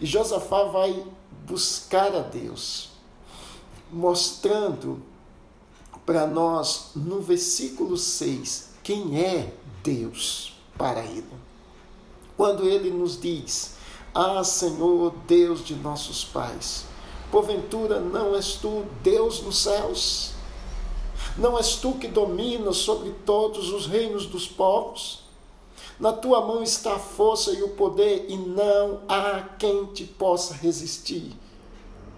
E 0.00 0.06
Josafá 0.06 0.64
vai 0.64 1.04
buscar 1.44 2.14
a 2.14 2.20
Deus, 2.20 2.90
mostrando 3.90 5.02
para 6.06 6.26
nós 6.26 6.92
no 6.94 7.20
versículo 7.20 7.96
6 7.96 8.70
quem 8.82 9.20
é 9.20 9.52
Deus 9.82 10.54
para 10.78 11.04
ele. 11.04 11.26
Quando 12.36 12.68
ele 12.68 12.90
nos 12.90 13.20
diz: 13.20 13.74
Ah, 14.14 14.44
Senhor, 14.44 15.12
Deus 15.26 15.64
de 15.64 15.74
nossos 15.74 16.24
pais, 16.24 16.84
Porventura 17.30 17.98
não 17.98 18.36
és 18.36 18.54
tu 18.54 18.84
Deus 19.02 19.42
nos 19.42 19.58
céus? 19.58 20.30
Não 21.36 21.58
és 21.58 21.74
tu 21.74 21.92
que 21.94 22.06
dominas 22.06 22.76
sobre 22.76 23.10
todos 23.24 23.72
os 23.72 23.86
reinos 23.86 24.26
dos 24.26 24.46
povos? 24.46 25.24
Na 25.98 26.12
tua 26.12 26.40
mão 26.40 26.62
está 26.62 26.94
a 26.94 26.98
força 26.98 27.50
e 27.52 27.62
o 27.62 27.70
poder, 27.70 28.26
e 28.28 28.36
não 28.36 29.00
há 29.08 29.42
quem 29.58 29.86
te 29.86 30.04
possa 30.04 30.54
resistir. 30.54 31.32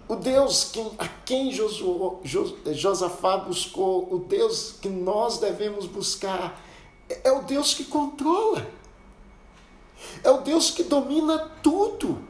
O 0.09 0.17
Deus 0.17 0.73
a 0.99 1.07
quem 1.07 1.53
Josafá 1.53 3.37
buscou, 3.37 4.09
o 4.11 4.19
Deus 4.19 4.75
que 4.81 4.89
nós 4.89 5.39
devemos 5.39 5.87
buscar, 5.87 6.61
é 7.23 7.31
o 7.31 7.43
Deus 7.43 7.75
que 7.75 7.85
controla, 7.85 8.67
é 10.25 10.31
o 10.31 10.39
Deus 10.39 10.71
que 10.71 10.83
domina 10.83 11.39
tudo. 11.63 12.27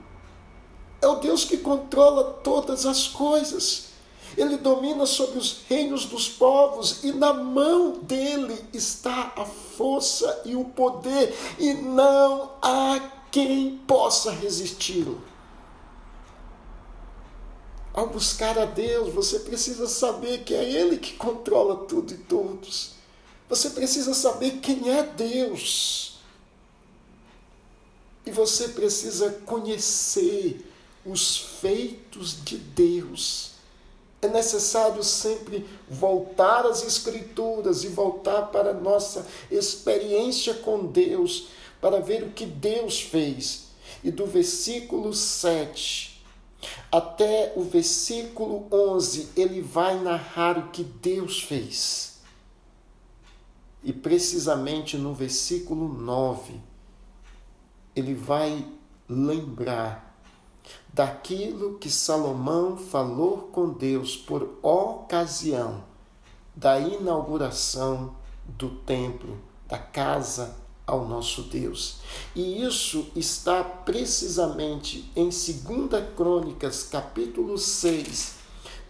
É 1.01 1.07
o 1.07 1.17
Deus 1.17 1.45
que 1.45 1.59
controla 1.59 2.25
todas 2.43 2.85
as 2.85 3.07
coisas. 3.07 3.89
Ele 4.37 4.57
domina 4.57 5.07
sobre 5.07 5.39
os 5.39 5.63
reinos 5.69 6.05
dos 6.05 6.29
povos 6.29 7.05
e 7.05 7.13
na 7.13 7.33
mão 7.33 7.99
dele 8.03 8.65
está 8.73 9.33
a 9.37 9.45
força 9.45 10.43
e 10.45 10.55
o 10.55 10.65
poder, 10.65 11.37
e 11.59 11.75
não 11.75 12.51
há 12.61 13.01
quem 13.31 13.79
possa 13.87 14.31
resisti-lo. 14.31 15.21
Ao 17.99 18.07
buscar 18.07 18.57
a 18.57 18.65
Deus, 18.65 19.13
você 19.13 19.41
precisa 19.41 19.89
saber 19.89 20.45
que 20.45 20.55
é 20.55 20.63
Ele 20.63 20.99
que 20.99 21.15
controla 21.15 21.85
tudo 21.85 22.15
e 22.15 22.17
todos. 22.17 22.93
Você 23.49 23.71
precisa 23.71 24.15
saber 24.15 24.61
quem 24.61 24.89
é 24.89 25.03
Deus. 25.03 26.21
E 28.25 28.31
você 28.31 28.69
precisa 28.69 29.33
conhecer 29.45 30.65
os 31.05 31.39
feitos 31.61 32.45
de 32.45 32.57
Deus. 32.57 33.55
É 34.23 34.29
necessário 34.29 35.03
sempre 35.03 35.67
voltar 35.91 36.67
às 36.67 36.85
Escrituras 36.85 37.83
e 37.83 37.89
voltar 37.89 38.43
para 38.43 38.71
a 38.71 38.75
nossa 38.75 39.27
experiência 39.51 40.55
com 40.55 40.87
Deus, 40.87 41.49
para 41.81 41.99
ver 41.99 42.23
o 42.23 42.31
que 42.31 42.47
Deus 42.47 43.01
fez. 43.01 43.65
E 44.05 44.13
do 44.13 44.25
versículo 44.25 45.13
7 45.13 46.08
até 46.91 47.53
o 47.55 47.63
versículo 47.63 48.67
11, 48.73 49.31
ele 49.37 49.61
vai 49.61 49.99
narrar 50.01 50.59
o 50.59 50.69
que 50.71 50.83
Deus 50.83 51.43
fez. 51.43 52.19
E 53.83 53.93
precisamente 53.93 54.97
no 54.97 55.15
versículo 55.15 55.89
9, 55.89 56.61
ele 57.95 58.15
vai 58.15 58.67
lembrar 59.09 60.17
daquilo 60.93 61.79
que 61.79 61.91
Salomão 61.91 62.77
falou 62.77 63.49
com 63.53 63.71
Deus 63.71 64.17
por 64.17 64.59
ocasião 64.63 65.85
da 66.57 66.81
inauguração 66.81 68.17
do 68.45 68.71
templo, 68.71 69.39
da 69.67 69.79
casa 69.79 70.57
ao 70.89 71.07
nosso 71.07 71.43
Deus. 71.43 71.99
E 72.35 72.63
isso 72.65 73.09
está 73.15 73.63
precisamente 73.63 75.09
em 75.15 75.29
2 75.29 75.55
Crônicas, 76.17 76.83
capítulo 76.83 77.59
6, 77.59 78.33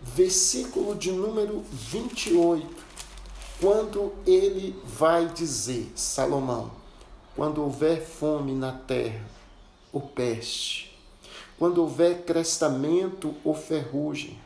versículo 0.00 0.94
de 0.94 1.10
número 1.10 1.64
28, 1.72 2.64
quando 3.60 4.12
ele 4.24 4.80
vai 4.84 5.26
dizer, 5.26 5.90
Salomão, 5.96 6.70
quando 7.34 7.62
houver 7.62 8.00
fome 8.00 8.52
na 8.52 8.70
terra, 8.70 9.26
ou 9.92 10.00
peste, 10.00 10.96
quando 11.58 11.78
houver 11.78 12.22
crestamento 12.22 13.34
ou 13.42 13.54
ferrugem, 13.54 14.38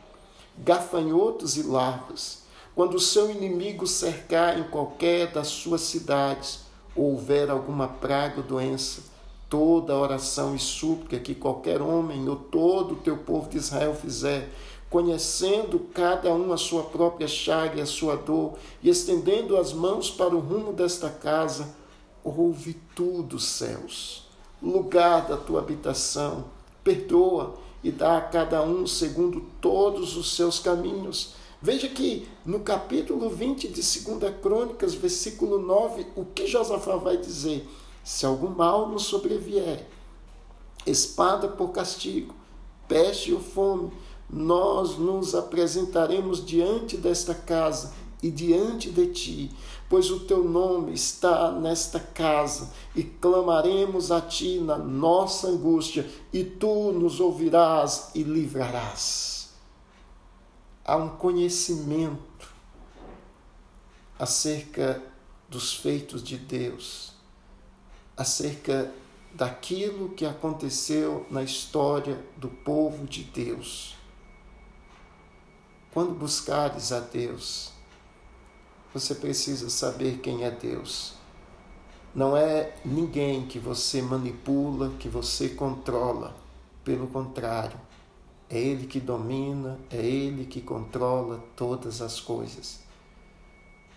gafanhotos 0.57 1.55
e 1.55 1.61
larvas, 1.61 2.41
quando 2.73 2.95
o 2.95 2.99
seu 2.99 3.29
inimigo 3.29 3.85
cercar 3.85 4.57
em 4.57 4.63
qualquer 4.63 5.31
das 5.31 5.49
suas 5.49 5.81
cidades, 5.81 6.62
houver 6.95 7.49
alguma 7.49 7.87
praga 7.87 8.37
ou 8.37 8.43
doença, 8.43 9.03
toda 9.49 9.95
oração 9.95 10.55
e 10.55 10.59
súplica 10.59 11.19
que 11.19 11.35
qualquer 11.35 11.81
homem 11.81 12.27
ou 12.27 12.35
todo 12.35 12.93
o 12.93 12.97
teu 12.97 13.17
povo 13.17 13.49
de 13.49 13.57
Israel 13.57 13.93
fizer, 13.93 14.49
conhecendo 14.89 15.79
cada 15.93 16.33
um 16.33 16.53
a 16.53 16.57
sua 16.57 16.83
própria 16.83 17.27
chaga 17.27 17.79
e 17.79 17.81
a 17.81 17.85
sua 17.85 18.15
dor, 18.15 18.53
e 18.81 18.89
estendendo 18.89 19.57
as 19.57 19.73
mãos 19.73 20.09
para 20.09 20.35
o 20.35 20.39
rumo 20.39 20.73
desta 20.73 21.09
casa, 21.09 21.75
ouve 22.23 22.75
tudo, 22.95 23.39
céus, 23.39 24.27
lugar 24.61 25.27
da 25.27 25.35
tua 25.35 25.59
habitação, 25.59 26.45
perdoa 26.83 27.55
e 27.83 27.91
dá 27.91 28.17
a 28.17 28.21
cada 28.21 28.61
um 28.63 28.87
segundo 28.87 29.41
todos 29.59 30.15
os 30.15 30.35
seus 30.35 30.59
caminhos. 30.59 31.33
Veja 31.63 31.87
que 31.87 32.27
no 32.45 32.59
capítulo 32.59 33.29
20 33.29 33.69
de 33.69 33.75
2 33.75 34.35
Crônicas, 34.41 34.95
versículo 34.95 35.59
9, 35.59 36.07
o 36.13 36.25
que 36.25 36.45
Josafá 36.45 36.97
vai 36.97 37.15
dizer? 37.15 37.65
Se 38.03 38.25
algum 38.25 38.49
mal 38.49 38.89
nos 38.89 39.03
sobrevier, 39.03 39.87
espada 40.85 41.47
por 41.47 41.69
castigo, 41.69 42.35
peste 42.85 43.31
ou 43.31 43.39
fome, 43.39 43.93
nós 44.29 44.97
nos 44.97 45.33
apresentaremos 45.33 46.45
diante 46.45 46.97
desta 46.97 47.33
casa 47.33 47.93
e 48.21 48.29
diante 48.29 48.89
de 48.89 49.07
ti, 49.07 49.51
pois 49.87 50.11
o 50.11 50.19
teu 50.19 50.43
nome 50.43 50.93
está 50.93 51.49
nesta 51.49 51.97
casa, 51.97 52.73
e 52.93 53.03
clamaremos 53.03 54.11
a 54.11 54.19
ti 54.19 54.59
na 54.59 54.77
nossa 54.77 55.47
angústia, 55.47 56.05
e 56.33 56.43
tu 56.43 56.91
nos 56.91 57.21
ouvirás 57.21 58.11
e 58.13 58.21
livrarás. 58.21 59.32
Há 60.85 60.97
um 60.97 61.15
conhecimento 61.15 62.53
acerca 64.19 65.01
dos 65.47 65.73
feitos 65.73 66.21
de 66.21 66.37
Deus, 66.37 67.13
acerca 68.17 68.93
daquilo 69.33 70.09
que 70.09 70.25
aconteceu 70.25 71.25
na 71.29 71.41
história 71.41 72.21
do 72.35 72.49
povo 72.49 73.05
de 73.07 73.23
Deus. 73.23 73.95
Quando 75.93 76.13
buscares 76.13 76.91
a 76.91 76.99
Deus, 76.99 77.71
você 78.93 79.15
precisa 79.15 79.69
saber 79.69 80.19
quem 80.19 80.43
é 80.43 80.51
Deus. 80.51 81.13
Não 82.13 82.35
é 82.35 82.75
ninguém 82.83 83.47
que 83.47 83.57
você 83.57 84.01
manipula, 84.01 84.91
que 84.99 85.07
você 85.07 85.49
controla. 85.49 86.35
Pelo 86.83 87.07
contrário, 87.07 87.79
é 88.53 88.59
Ele 88.59 88.85
que 88.85 88.99
domina, 88.99 89.79
é 89.89 89.97
Ele 89.97 90.45
que 90.45 90.61
controla 90.61 91.43
todas 91.55 92.03
as 92.03 92.19
coisas. 92.19 92.81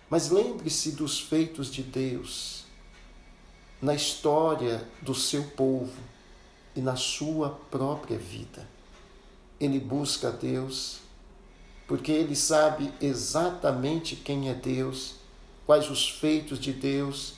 Mas 0.09 0.31
lembre-se 0.31 0.93
dos 0.93 1.19
feitos 1.19 1.71
de 1.71 1.83
Deus 1.83 2.65
na 3.79 3.93
história 3.93 4.83
do 4.99 5.13
seu 5.13 5.43
povo 5.43 6.01
e 6.75 6.81
na 6.81 6.95
sua 6.95 7.51
própria 7.69 8.17
vida. 8.17 8.67
Ele 9.59 9.79
busca 9.79 10.31
Deus 10.31 11.01
porque 11.87 12.11
ele 12.11 12.35
sabe 12.35 12.91
exatamente 12.99 14.15
quem 14.15 14.49
é 14.49 14.53
Deus, 14.55 15.17
quais 15.67 15.89
os 15.89 16.09
feitos 16.09 16.59
de 16.59 16.73
Deus, 16.73 17.35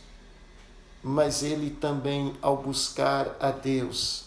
mas 1.03 1.43
ele 1.43 1.69
também, 1.69 2.33
ao 2.41 2.57
buscar 2.57 3.35
a 3.39 3.51
Deus, 3.51 4.25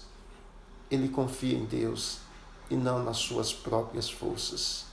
ele 0.90 1.08
confia 1.08 1.56
em 1.56 1.64
Deus 1.64 2.21
e 2.70 2.76
não 2.76 3.02
nas 3.02 3.18
suas 3.18 3.52
próprias 3.52 4.10
forças. 4.10 4.86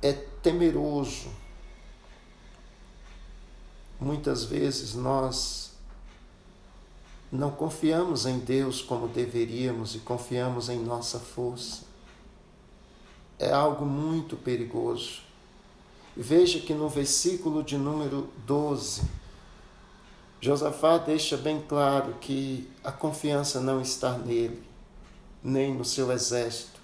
É 0.00 0.12
temeroso. 0.12 1.28
Muitas 4.00 4.44
vezes 4.44 4.94
nós 4.94 5.72
não 7.30 7.50
confiamos 7.50 8.24
em 8.26 8.38
Deus 8.38 8.80
como 8.80 9.08
deveríamos 9.08 9.94
e 9.94 9.98
confiamos 9.98 10.68
em 10.68 10.78
nossa 10.78 11.18
força. 11.18 11.82
É 13.38 13.52
algo 13.52 13.84
muito 13.84 14.36
perigoso. 14.36 15.20
Veja 16.16 16.58
que 16.58 16.74
no 16.74 16.88
versículo 16.88 17.62
de 17.62 17.76
número 17.76 18.28
12, 18.46 19.02
Josafá 20.40 20.98
deixa 20.98 21.36
bem 21.36 21.62
claro 21.68 22.14
que 22.20 22.68
a 22.82 22.90
confiança 22.90 23.60
não 23.60 23.80
está 23.80 24.16
nele, 24.16 24.62
nem 25.42 25.74
no 25.74 25.84
seu 25.84 26.10
exército, 26.12 26.80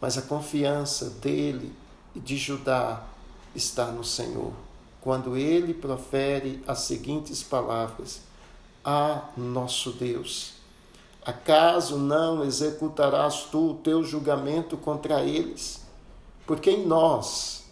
mas 0.00 0.18
a 0.18 0.22
confiança 0.22 1.10
dele 1.10 1.72
e 2.14 2.20
de 2.20 2.36
Judá 2.36 3.04
está 3.54 3.86
no 3.86 4.04
Senhor. 4.04 4.52
Quando 5.00 5.36
ele 5.36 5.74
profere 5.74 6.62
as 6.66 6.80
seguintes 6.80 7.42
palavras: 7.42 8.20
Ah, 8.84 9.28
nosso 9.36 9.92
Deus, 9.92 10.54
acaso 11.24 11.98
não 11.98 12.44
executarás 12.44 13.48
tu 13.50 13.70
o 13.70 13.74
teu 13.74 14.02
julgamento 14.02 14.76
contra 14.76 15.22
eles? 15.22 15.82
Porque 16.46 16.70
em 16.70 16.86
nós, 16.86 17.64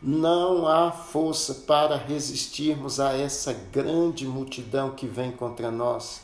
não 0.00 0.66
há 0.66 0.90
força 0.90 1.54
para 1.66 1.96
resistirmos 1.96 2.98
a 2.98 3.16
essa 3.16 3.52
grande 3.52 4.26
multidão 4.26 4.90
que 4.90 5.06
vem 5.06 5.30
contra 5.30 5.70
nós. 5.70 6.22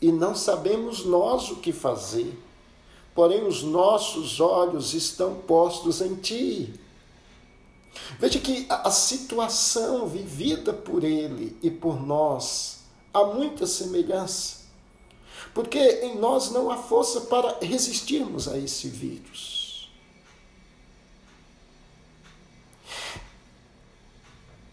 E 0.00 0.12
não 0.12 0.34
sabemos 0.36 1.04
nós 1.04 1.50
o 1.50 1.56
que 1.56 1.72
fazer. 1.72 2.38
Porém, 3.18 3.42
os 3.42 3.64
nossos 3.64 4.38
olhos 4.38 4.94
estão 4.94 5.34
postos 5.34 6.00
em 6.00 6.14
Ti. 6.14 6.72
Veja 8.16 8.38
que 8.38 8.64
a 8.68 8.92
situação 8.92 10.06
vivida 10.06 10.72
por 10.72 11.02
Ele 11.02 11.58
e 11.60 11.68
por 11.68 12.00
nós 12.00 12.78
há 13.12 13.24
muita 13.24 13.66
semelhança. 13.66 14.58
Porque 15.52 15.80
em 15.80 16.16
nós 16.16 16.52
não 16.52 16.70
há 16.70 16.76
força 16.76 17.22
para 17.22 17.58
resistirmos 17.60 18.46
a 18.46 18.56
esse 18.56 18.88
vírus. 18.88 19.90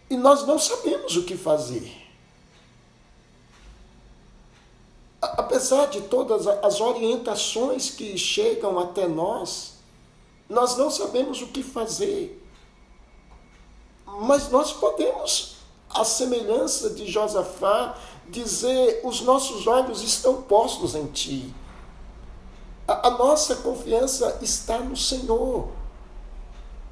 e 0.08 0.16
nós 0.16 0.46
não 0.46 0.56
sabemos 0.56 1.16
o 1.16 1.24
que 1.24 1.36
fazer. 1.36 2.05
Apesar 5.36 5.86
de 5.86 6.02
todas 6.02 6.46
as 6.46 6.80
orientações 6.80 7.90
que 7.90 8.16
chegam 8.16 8.78
até 8.78 9.06
nós, 9.08 9.74
nós 10.48 10.76
não 10.76 10.90
sabemos 10.90 11.42
o 11.42 11.48
que 11.48 11.62
fazer. 11.62 12.42
Mas 14.06 14.50
nós 14.50 14.72
podemos, 14.72 15.56
à 15.90 16.04
semelhança 16.04 16.90
de 16.90 17.06
Josafá, 17.10 17.96
dizer: 18.28 19.00
os 19.04 19.20
nossos 19.20 19.66
olhos 19.66 20.02
estão 20.02 20.42
postos 20.42 20.94
em 20.94 21.06
ti. 21.06 21.52
A, 22.86 23.08
a 23.08 23.10
nossa 23.10 23.56
confiança 23.56 24.38
está 24.40 24.78
no 24.78 24.96
Senhor. 24.96 25.68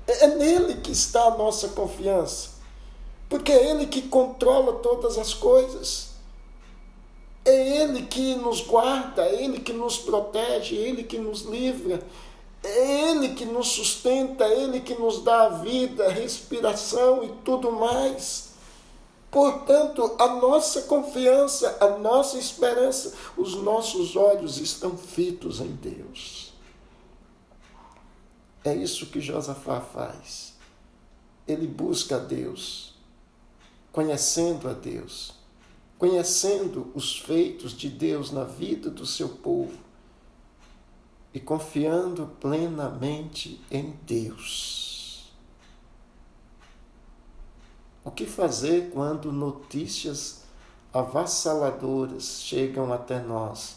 É, 0.06 0.24
é 0.24 0.36
nele 0.36 0.74
que 0.80 0.92
está 0.92 1.24
a 1.24 1.36
nossa 1.36 1.68
confiança 1.68 2.54
porque 3.34 3.50
é 3.50 3.70
Ele 3.70 3.86
que 3.86 4.02
controla 4.02 4.74
todas 4.74 5.18
as 5.18 5.34
coisas. 5.34 6.13
É 7.44 7.82
Ele 7.82 8.02
que 8.02 8.34
nos 8.36 8.62
guarda, 8.62 9.22
é 9.22 9.42
Ele 9.42 9.60
que 9.60 9.72
nos 9.72 9.98
protege, 9.98 10.76
é 10.76 10.88
Ele 10.88 11.04
que 11.04 11.18
nos 11.18 11.42
livra, 11.42 12.02
é 12.62 13.10
Ele 13.10 13.34
que 13.34 13.44
nos 13.44 13.68
sustenta, 13.68 14.44
é 14.44 14.62
Ele 14.62 14.80
que 14.80 14.94
nos 14.94 15.22
dá 15.22 15.42
a 15.42 15.48
vida, 15.50 16.08
respiração 16.08 17.22
e 17.22 17.28
tudo 17.44 17.70
mais. 17.70 18.54
Portanto, 19.30 20.14
a 20.18 20.28
nossa 20.36 20.82
confiança, 20.82 21.76
a 21.80 21.98
nossa 21.98 22.38
esperança, 22.38 23.14
os 23.36 23.54
nossos 23.56 24.16
olhos 24.16 24.58
estão 24.58 24.96
fitos 24.96 25.60
em 25.60 25.72
Deus. 25.72 26.54
É 28.64 28.74
isso 28.74 29.06
que 29.06 29.20
Josafá 29.20 29.80
faz. 29.80 30.54
Ele 31.46 31.66
busca 31.66 32.16
a 32.16 32.18
Deus 32.20 32.94
conhecendo 33.94 34.68
a 34.68 34.72
Deus, 34.72 35.33
conhecendo 35.98 36.90
os 36.94 37.18
feitos 37.18 37.72
de 37.72 37.88
Deus 37.88 38.30
na 38.30 38.44
vida 38.44 38.90
do 38.90 39.06
seu 39.06 39.28
povo 39.28 39.78
e 41.32 41.40
confiando 41.40 42.30
plenamente 42.40 43.60
em 43.70 43.96
Deus. 44.06 45.32
O 48.04 48.10
que 48.10 48.26
fazer 48.26 48.90
quando 48.92 49.32
notícias 49.32 50.42
avassaladoras 50.92 52.42
chegam 52.42 52.92
até 52.92 53.20
nós? 53.20 53.76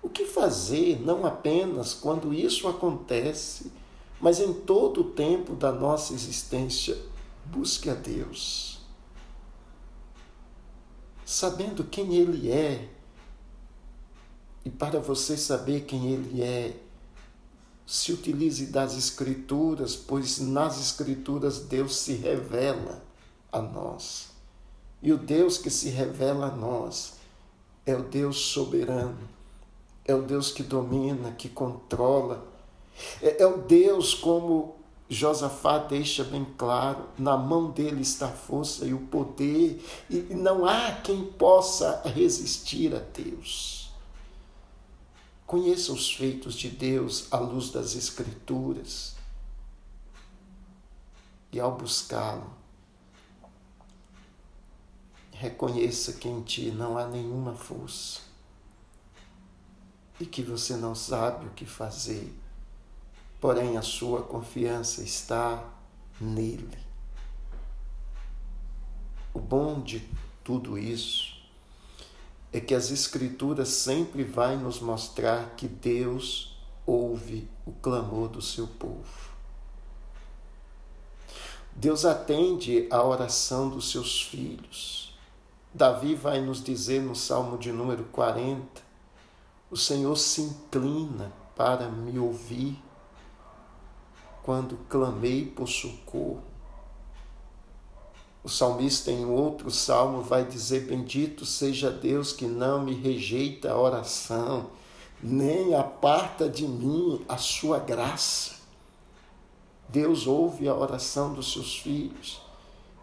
O 0.00 0.08
que 0.08 0.24
fazer 0.24 1.00
não 1.00 1.26
apenas 1.26 1.92
quando 1.92 2.32
isso 2.32 2.68
acontece, 2.68 3.72
mas 4.20 4.38
em 4.38 4.52
todo 4.52 5.00
o 5.00 5.10
tempo 5.10 5.54
da 5.54 5.72
nossa 5.72 6.14
existência? 6.14 6.96
Busque 7.44 7.90
a 7.90 7.94
Deus 7.94 8.67
sabendo 11.28 11.84
quem 11.84 12.14
Ele 12.14 12.50
é. 12.50 12.88
E 14.64 14.70
para 14.70 14.98
você 14.98 15.36
saber 15.36 15.82
quem 15.82 16.10
Ele 16.10 16.42
é, 16.42 16.74
se 17.86 18.14
utilize 18.14 18.64
das 18.66 18.96
Escrituras, 18.96 19.94
pois 19.94 20.38
nas 20.38 20.80
Escrituras 20.80 21.60
Deus 21.60 21.96
se 21.96 22.14
revela 22.14 23.02
a 23.52 23.60
nós. 23.60 24.28
E 25.02 25.12
o 25.12 25.18
Deus 25.18 25.58
que 25.58 25.68
se 25.68 25.90
revela 25.90 26.46
a 26.46 26.56
nós 26.56 27.18
é 27.84 27.94
o 27.94 28.02
Deus 28.02 28.38
soberano, 28.38 29.28
é 30.06 30.14
o 30.14 30.22
Deus 30.22 30.50
que 30.50 30.62
domina, 30.62 31.32
que 31.32 31.50
controla, 31.50 32.42
é, 33.20 33.42
é 33.42 33.46
o 33.46 33.58
Deus 33.58 34.14
como 34.14 34.76
Josafá 35.08 35.78
deixa 35.78 36.22
bem 36.22 36.44
claro: 36.56 37.08
na 37.18 37.36
mão 37.36 37.70
dele 37.70 38.02
está 38.02 38.26
a 38.26 38.32
força 38.32 38.84
e 38.84 38.92
o 38.92 39.06
poder, 39.06 39.82
e 40.10 40.34
não 40.34 40.66
há 40.66 40.92
quem 40.92 41.24
possa 41.24 42.02
resistir 42.04 42.94
a 42.94 42.98
Deus. 42.98 43.90
Conheça 45.46 45.92
os 45.92 46.12
feitos 46.14 46.54
de 46.54 46.68
Deus 46.68 47.26
à 47.30 47.38
luz 47.38 47.70
das 47.70 47.94
Escrituras, 47.94 49.16
e 51.50 51.58
ao 51.58 51.74
buscá-lo, 51.74 52.52
reconheça 55.32 56.12
que 56.14 56.28
em 56.28 56.42
ti 56.42 56.70
não 56.70 56.98
há 56.98 57.06
nenhuma 57.06 57.54
força 57.54 58.20
e 60.20 60.26
que 60.26 60.42
você 60.42 60.76
não 60.76 60.94
sabe 60.94 61.46
o 61.46 61.50
que 61.50 61.64
fazer 61.64 62.37
porém 63.40 63.76
a 63.76 63.82
sua 63.82 64.22
confiança 64.22 65.02
está 65.02 65.64
nele. 66.20 66.78
O 69.32 69.38
bom 69.38 69.80
de 69.80 70.08
tudo 70.42 70.78
isso 70.78 71.36
é 72.52 72.60
que 72.60 72.74
as 72.74 72.90
Escrituras 72.90 73.68
sempre 73.68 74.24
vai 74.24 74.56
nos 74.56 74.80
mostrar 74.80 75.54
que 75.56 75.68
Deus 75.68 76.58
ouve 76.86 77.48
o 77.66 77.72
clamor 77.72 78.28
do 78.28 78.40
seu 78.40 78.66
povo. 78.66 79.28
Deus 81.76 82.04
atende 82.04 82.88
a 82.90 83.02
oração 83.04 83.68
dos 83.68 83.90
seus 83.92 84.22
filhos. 84.22 85.16
Davi 85.72 86.14
vai 86.14 86.40
nos 86.40 86.64
dizer 86.64 87.00
no 87.02 87.14
Salmo 87.14 87.56
de 87.56 87.70
número 87.70 88.04
40: 88.04 88.82
O 89.70 89.76
Senhor 89.76 90.16
se 90.16 90.40
inclina 90.40 91.30
para 91.54 91.88
me 91.88 92.18
ouvir 92.18 92.82
quando 94.48 94.78
clamei 94.88 95.44
por 95.44 95.68
socorro. 95.68 96.40
O 98.42 98.48
salmista, 98.48 99.10
em 99.10 99.26
outro 99.26 99.70
salmo, 99.70 100.22
vai 100.22 100.42
dizer: 100.42 100.86
Bendito 100.86 101.44
seja 101.44 101.90
Deus 101.90 102.32
que 102.32 102.46
não 102.46 102.82
me 102.82 102.94
rejeita 102.94 103.70
a 103.70 103.78
oração, 103.78 104.70
nem 105.22 105.74
aparta 105.74 106.48
de 106.48 106.66
mim 106.66 107.22
a 107.28 107.36
sua 107.36 107.78
graça. 107.78 108.54
Deus 109.86 110.26
ouve 110.26 110.66
a 110.66 110.74
oração 110.74 111.34
dos 111.34 111.52
seus 111.52 111.78
filhos 111.78 112.40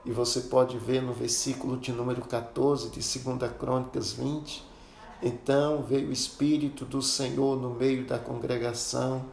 E 0.03 0.11
você 0.11 0.41
pode 0.41 0.77
ver 0.79 1.01
no 1.01 1.13
versículo 1.13 1.77
de 1.77 1.91
número 1.91 2.21
14 2.21 2.89
de 2.89 2.99
2 2.99 3.51
Crônicas 3.51 4.13
20. 4.13 4.63
Então 5.21 5.83
veio 5.83 6.09
o 6.09 6.11
Espírito 6.11 6.85
do 6.85 7.03
Senhor 7.03 7.55
no 7.55 7.69
meio 7.69 8.03
da 8.03 8.17
congregação 8.17 9.23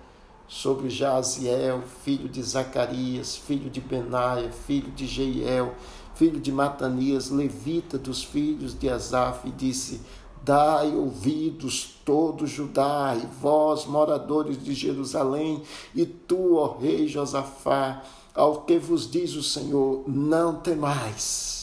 sobre 0.52 0.90
Jaziel, 0.90 1.82
filho 2.04 2.28
de 2.28 2.42
Zacarias, 2.42 3.34
filho 3.34 3.70
de 3.70 3.80
Benaia, 3.80 4.52
filho 4.52 4.90
de 4.90 5.06
Jeiel, 5.06 5.74
filho 6.14 6.38
de 6.38 6.52
Matanias, 6.52 7.30
levita 7.30 7.96
dos 7.96 8.22
filhos 8.22 8.78
de 8.78 8.86
Asaf, 8.90 9.48
e 9.48 9.50
disse: 9.50 10.02
Dai 10.44 10.94
ouvidos, 10.94 11.96
todo 12.04 12.46
Judá, 12.46 13.16
e 13.16 13.26
vós, 13.40 13.86
moradores 13.86 14.62
de 14.62 14.74
Jerusalém, 14.74 15.62
e 15.94 16.04
tu, 16.04 16.56
ó 16.56 16.76
rei 16.76 17.08
Josafá, 17.08 18.02
ao 18.34 18.60
que 18.60 18.78
vos 18.78 19.10
diz 19.10 19.34
o 19.34 19.42
Senhor: 19.42 20.04
não 20.06 20.56
temais, 20.56 21.61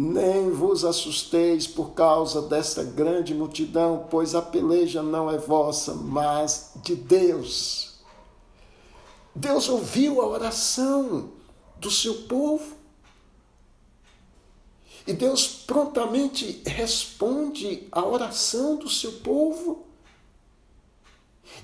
nem 0.00 0.52
vos 0.52 0.84
assusteis 0.84 1.66
por 1.66 1.90
causa 1.90 2.42
desta 2.42 2.84
grande 2.84 3.34
multidão, 3.34 4.06
pois 4.08 4.32
a 4.32 4.40
peleja 4.40 5.02
não 5.02 5.28
é 5.28 5.36
vossa, 5.36 5.92
mas 5.92 6.70
de 6.76 6.94
Deus. 6.94 7.98
Deus 9.34 9.68
ouviu 9.68 10.22
a 10.22 10.26
oração 10.28 11.32
do 11.78 11.90
seu 11.90 12.14
povo. 12.22 12.76
E 15.04 15.12
Deus 15.12 15.48
prontamente 15.48 16.62
responde 16.64 17.88
à 17.90 18.06
oração 18.06 18.76
do 18.76 18.88
seu 18.88 19.14
povo. 19.14 19.84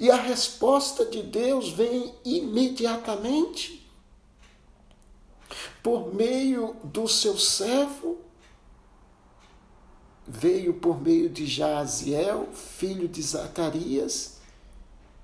E 0.01 0.11
a 0.11 0.17
resposta 0.17 1.05
de 1.05 1.23
Deus 1.23 1.69
vem 1.69 2.13
imediatamente 2.25 3.87
por 5.85 6.15
meio 6.15 6.75
do 6.83 7.07
seu 7.07 7.39
servo, 7.39 8.24
veio 10.27 10.75
por 10.75 11.01
meio 11.01 11.29
de 11.29 11.47
Jaziel, 11.47 12.49
filho 12.53 13.09
de 13.09 13.23
Zacarias, 13.23 14.35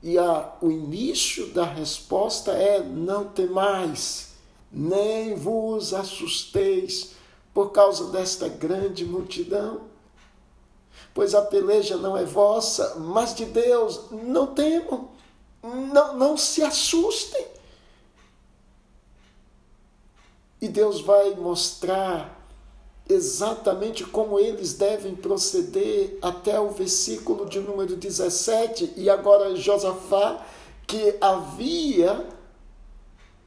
e 0.03 0.19
a, 0.19 0.53
o 0.61 0.71
início 0.71 1.49
da 1.49 1.65
resposta 1.65 2.53
é: 2.53 2.83
não 2.83 3.29
temais, 3.29 4.31
nem 4.73 5.35
vos 5.35 5.93
assusteis 5.93 7.13
por 7.53 7.71
causa 7.71 8.11
desta 8.11 8.49
grande 8.49 9.05
multidão. 9.05 9.83
Pois 11.13 11.35
a 11.35 11.43
peleja 11.43 11.97
não 11.97 12.17
é 12.17 12.25
vossa, 12.25 12.97
mas 12.97 13.35
de 13.35 13.45
Deus. 13.45 14.11
Não 14.11 14.47
temam, 14.47 15.11
não, 15.63 16.17
não 16.17 16.37
se 16.37 16.63
assustem. 16.63 17.47
E 20.61 20.69
Deus 20.69 21.01
vai 21.01 21.35
mostrar 21.35 22.40
exatamente 23.13 24.05
como 24.05 24.39
eles 24.39 24.75
devem 24.75 25.15
proceder 25.15 26.19
até 26.23 26.59
o 26.61 26.71
versículo 26.71 27.47
de 27.47 27.61
número 27.61 27.97
17. 27.97 28.95
E 28.97 29.11
agora 29.11 29.55
Josafá, 29.57 30.47
que 30.87 31.17
havia 31.21 32.27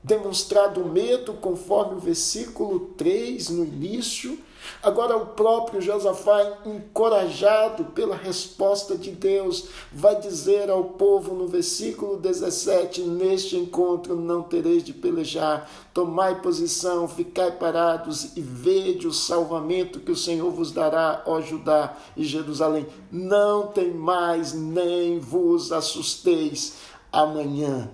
demonstrado 0.03 0.83
medo, 0.85 1.33
conforme 1.33 1.95
o 1.95 1.99
versículo 1.99 2.93
3 2.97 3.49
no 3.49 3.63
início. 3.63 4.37
Agora, 4.81 5.15
o 5.17 5.27
próprio 5.27 5.81
Josafá, 5.81 6.57
encorajado 6.65 7.85
pela 7.85 8.15
resposta 8.15 8.97
de 8.97 9.11
Deus, 9.11 9.69
vai 9.91 10.19
dizer 10.19 10.69
ao 10.69 10.83
povo 10.83 11.33
no 11.33 11.47
versículo 11.47 12.17
17: 12.17 13.01
Neste 13.01 13.55
encontro 13.55 14.15
não 14.15 14.43
tereis 14.43 14.83
de 14.83 14.93
pelejar, 14.93 15.69
tomai 15.93 16.41
posição, 16.41 17.07
ficai 17.07 17.51
parados 17.51 18.35
e 18.35 18.41
vede 18.41 19.07
o 19.07 19.13
salvamento 19.13 19.99
que 19.99 20.11
o 20.11 20.15
Senhor 20.15 20.51
vos 20.51 20.71
dará, 20.71 21.23
ó 21.25 21.41
Judá 21.41 21.95
e 22.17 22.23
Jerusalém. 22.23 22.87
Não 23.11 23.67
tem 23.67 23.91
mais, 23.91 24.53
nem 24.53 25.19
vos 25.19 25.71
assusteis. 25.71 26.75
Amanhã 27.11 27.89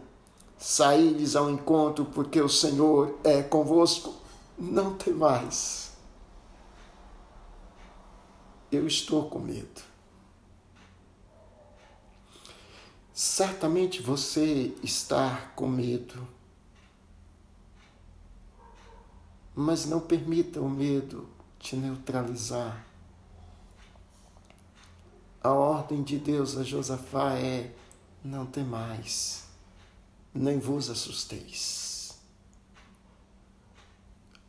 saí-lhes 0.57 1.35
ao 1.35 1.49
encontro, 1.49 2.05
porque 2.05 2.41
o 2.41 2.49
Senhor 2.49 3.15
é 3.23 3.41
convosco. 3.41 4.13
Não 4.57 4.93
tem 4.93 5.13
mais. 5.13 5.88
Eu 8.71 8.87
estou 8.87 9.29
com 9.29 9.39
medo. 9.39 9.81
Certamente 13.13 14.01
você 14.01 14.73
está 14.83 15.51
com 15.55 15.67
medo. 15.67 16.27
Mas 19.55 19.85
não 19.85 19.99
permita 19.99 20.61
o 20.61 20.69
medo 20.69 21.27
te 21.57 21.75
neutralizar. 21.75 22.85
A 25.41 25.51
ordem 25.51 26.03
de 26.03 26.17
Deus 26.17 26.57
a 26.57 26.63
Josafá 26.63 27.33
é: 27.33 27.73
não 28.23 28.45
tem 28.45 28.63
mais 28.63 29.49
nem 30.33 30.59
vos 30.59 30.89
assusteis. 30.89 32.17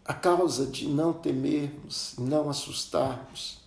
A 0.04 0.14
causa 0.14 0.66
de 0.66 0.88
não 0.88 1.12
temermos, 1.12 2.14
não 2.18 2.50
assustarmos, 2.50 3.60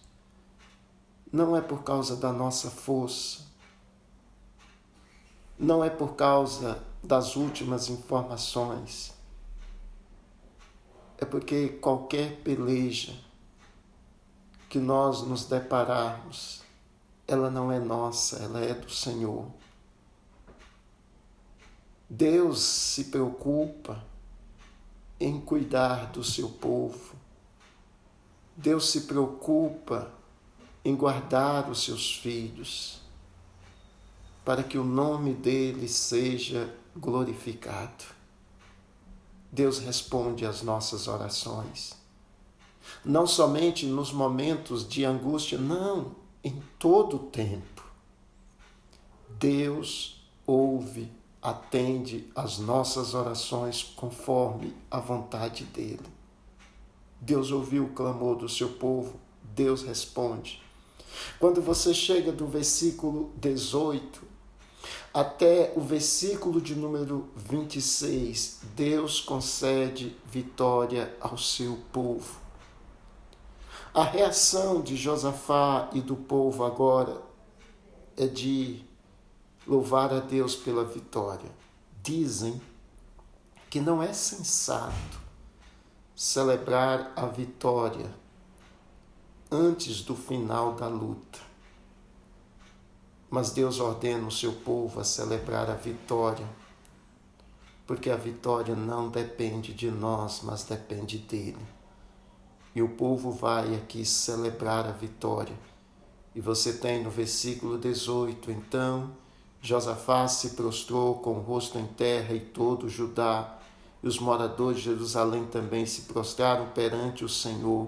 não 1.34 1.58
é 1.58 1.62
por 1.62 1.82
causa 1.82 2.16
da 2.16 2.32
nossa 2.32 2.70
força, 2.70 3.42
não 5.58 5.84
é 5.84 5.90
por 5.90 6.16
causa 6.16 6.80
das 7.04 7.36
últimas 7.36 7.90
informações, 7.90 9.12
é 11.18 11.26
porque 11.26 11.70
qualquer 11.70 12.44
peleja 12.44 13.20
que 14.70 14.78
nós 14.78 15.24
nos 15.24 15.46
depararmos, 15.46 16.62
ela 17.28 17.50
não 17.50 17.72
é 17.72 17.80
nossa, 17.80 18.38
ela 18.38 18.60
é 18.60 18.76
do 18.76 18.92
Senhor. 18.92 19.48
Deus 22.08 22.62
se 22.62 23.06
preocupa 23.06 24.04
em 25.20 25.42
cuidar 25.42 26.12
do 26.12 26.24
seu 26.24 26.50
povo. 26.50 27.16
Deus 28.56 28.92
se 28.92 29.02
preocupa 29.02 30.12
em 30.84 30.96
guardar 30.96 31.70
os 31.70 31.84
seus 31.84 32.16
filhos, 32.16 33.02
para 34.44 34.64
que 34.64 34.78
o 34.78 34.84
nome 34.84 35.34
dele 35.34 35.88
seja 35.88 36.74
glorificado. 36.96 38.04
Deus 39.52 39.80
responde 39.80 40.46
às 40.46 40.62
nossas 40.62 41.08
orações, 41.08 41.94
não 43.06 43.26
somente 43.26 43.86
nos 43.86 44.12
momentos 44.12 44.88
de 44.88 45.06
angústia, 45.06 45.58
não, 45.58 46.16
em 46.44 46.62
todo 46.78 47.16
o 47.16 47.28
tempo. 47.28 47.84
Deus 49.40 50.22
ouve 50.46 51.10
atende 51.44 52.32
às 52.34 52.58
nossas 52.58 53.14
orações 53.14 53.84
conforme 53.84 54.74
a 54.90 55.00
vontade 55.02 55.66
dele. 55.66 56.06
Deus 57.20 57.52
ouviu 57.52 57.84
o 57.84 57.90
clamor 57.90 58.38
do 58.38 58.48
seu 58.48 58.70
povo, 58.70 59.20
Deus 59.54 59.84
responde. 59.84 60.63
Quando 61.40 61.62
você 61.62 61.94
chega 61.94 62.32
do 62.32 62.48
versículo 62.48 63.32
18 63.38 64.34
até 65.14 65.72
o 65.76 65.82
versículo 65.82 66.60
de 66.60 66.74
número 66.76 67.30
26, 67.36 68.62
Deus 68.76 69.22
concede 69.22 70.18
vitória 70.26 71.16
ao 71.22 71.38
seu 71.38 71.78
povo. 71.92 72.42
A 73.94 74.04
reação 74.04 74.82
de 74.82 74.96
Josafá 74.96 75.90
e 75.94 76.02
do 76.02 76.16
povo 76.16 76.64
agora 76.64 77.22
é 78.18 78.26
de 78.26 78.84
louvar 79.68 80.12
a 80.12 80.20
Deus 80.20 80.56
pela 80.56 80.84
vitória. 80.84 81.52
Dizem 82.02 82.60
que 83.70 83.80
não 83.80 84.02
é 84.02 84.12
sensato 84.12 85.22
celebrar 86.16 87.14
a 87.16 87.28
vitória 87.28 88.23
antes 89.54 90.02
do 90.02 90.16
final 90.16 90.74
da 90.74 90.88
luta. 90.88 91.40
Mas 93.30 93.52
Deus 93.52 93.80
ordena 93.80 94.28
o 94.28 94.32
seu 94.32 94.52
povo 94.52 95.00
a 95.00 95.04
celebrar 95.04 95.70
a 95.70 95.76
vitória, 95.76 96.48
porque 97.86 98.10
a 98.10 98.16
vitória 98.16 98.76
não 98.76 99.10
depende 99.10 99.74
de 99.74 99.92
nós, 99.92 100.42
mas 100.44 100.64
depende 100.64 101.20
dele. 101.20 101.66
E 102.76 102.82
o 102.82 102.90
povo 102.90 103.32
vai 103.32 103.76
aqui 103.76 104.04
celebrar 104.04 104.88
a 104.88 104.92
vitória. 104.92 105.56
E 106.34 106.42
você 106.42 106.74
tem 106.74 107.04
no 107.04 107.12
versículo 107.12 107.78
18, 107.78 108.50
então 108.50 109.12
Josafá 109.62 110.28
se 110.28 110.52
prostrou 110.52 111.20
com 111.20 111.38
o 111.38 111.42
rosto 111.42 111.78
em 111.78 111.86
terra 111.86 112.34
e 112.34 112.40
todo 112.40 112.90
Judá 112.90 113.60
e 114.04 114.08
os 114.08 114.20
moradores 114.20 114.80
de 114.80 114.84
Jerusalém 114.84 115.46
também 115.46 115.86
se 115.86 116.02
prostraram 116.02 116.68
perante 116.72 117.24
o 117.24 117.30
Senhor 117.30 117.88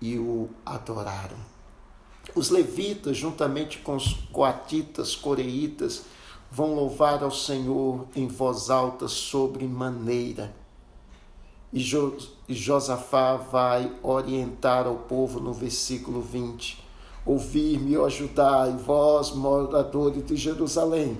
e 0.00 0.18
o 0.18 0.48
adoraram. 0.64 1.36
Os 2.34 2.50
levitas, 2.50 3.16
juntamente 3.16 3.78
com 3.78 3.96
os 3.96 4.14
coatitas, 4.32 5.14
coreitas, 5.14 6.02
vão 6.50 6.74
louvar 6.74 7.22
ao 7.22 7.30
Senhor 7.30 8.06
em 8.14 8.26
voz 8.26 8.70
alta 8.70 9.08
sobre 9.08 9.66
maneira. 9.66 10.54
E, 11.72 11.80
jo, 11.80 12.16
Josafá 12.48 13.36
vai 13.36 13.92
orientar 14.02 14.86
ao 14.86 14.94
povo 14.94 15.40
no 15.40 15.52
versículo 15.52 16.22
20: 16.22 16.82
Ouvir-me, 17.26 17.96
ó 17.96 18.08
Judá, 18.08 18.68
e 18.68 18.76
vós, 18.76 19.32
moradores 19.32 20.24
de 20.24 20.36
Jerusalém, 20.36 21.18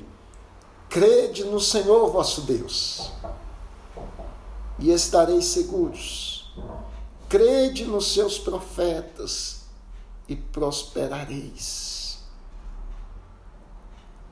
crede 0.88 1.44
no 1.44 1.58
Senhor 1.58 2.08
vosso 2.10 2.42
Deus, 2.42 3.10
e 4.78 4.90
estareis 4.92 5.46
seguros. 5.46 6.52
Crede 7.34 7.84
nos 7.84 8.12
seus 8.12 8.38
profetas 8.38 9.64
e 10.28 10.36
prosperareis. 10.36 12.20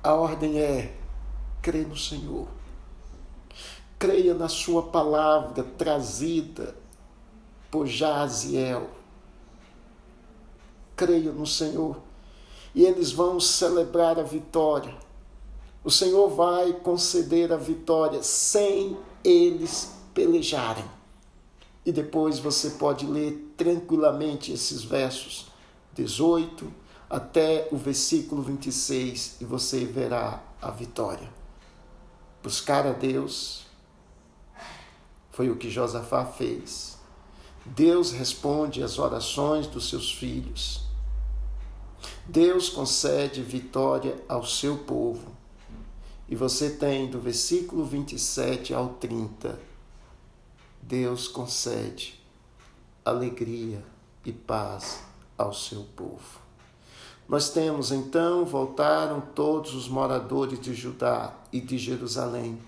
A 0.04 0.14
ordem 0.14 0.60
é: 0.60 0.96
crê 1.60 1.82
no 1.82 1.96
Senhor 1.96 2.46
creia 4.02 4.34
na 4.34 4.48
sua 4.48 4.82
palavra 4.82 5.62
trazida 5.62 6.74
por 7.70 7.86
Jaziel. 7.86 8.90
Creia 10.96 11.30
no 11.30 11.46
Senhor. 11.46 11.98
E 12.74 12.84
eles 12.84 13.12
vão 13.12 13.38
celebrar 13.38 14.18
a 14.18 14.24
vitória. 14.24 14.92
O 15.84 15.90
Senhor 15.90 16.28
vai 16.30 16.72
conceder 16.72 17.52
a 17.52 17.56
vitória 17.56 18.24
sem 18.24 18.98
eles 19.22 19.92
pelejarem. 20.12 21.01
E 21.84 21.90
depois 21.90 22.38
você 22.38 22.70
pode 22.70 23.06
ler 23.06 23.54
tranquilamente 23.56 24.52
esses 24.52 24.84
versos 24.84 25.50
18 25.94 26.72
até 27.10 27.68
o 27.70 27.76
versículo 27.76 28.40
26 28.40 29.36
e 29.40 29.44
você 29.44 29.84
verá 29.84 30.42
a 30.60 30.70
vitória. 30.70 31.28
Buscar 32.42 32.86
a 32.86 32.92
Deus, 32.92 33.66
foi 35.30 35.50
o 35.50 35.56
que 35.56 35.68
Josafá 35.68 36.24
fez. 36.24 36.98
Deus 37.64 38.12
responde 38.12 38.82
às 38.82 38.98
orações 38.98 39.66
dos 39.66 39.88
seus 39.88 40.12
filhos. 40.12 40.82
Deus 42.26 42.68
concede 42.68 43.42
vitória 43.42 44.16
ao 44.28 44.44
seu 44.44 44.78
povo. 44.78 45.32
E 46.28 46.34
você 46.34 46.70
tem 46.70 47.10
do 47.10 47.20
versículo 47.20 47.84
27 47.84 48.72
ao 48.72 48.90
30, 48.94 49.58
Deus 50.82 51.28
concede 51.28 52.20
alegria 53.04 53.84
e 54.24 54.32
paz 54.32 55.02
ao 55.38 55.54
seu 55.54 55.84
povo. 55.96 56.40
Nós 57.28 57.50
temos 57.50 57.92
então, 57.92 58.44
voltaram 58.44 59.20
todos 59.20 59.74
os 59.74 59.88
moradores 59.88 60.60
de 60.60 60.74
Judá 60.74 61.32
e 61.52 61.60
de 61.60 61.78
Jerusalém, 61.78 62.58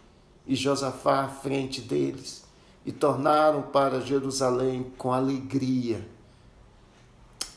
e 0.47 0.55
Josafá 0.55 1.25
à 1.25 1.29
frente 1.29 1.81
deles 1.81 2.45
e 2.87 2.93
tornaram 2.93 3.62
para 3.62 4.01
Jerusalém 4.01 4.93
com 4.97 5.12
alegria, 5.12 6.07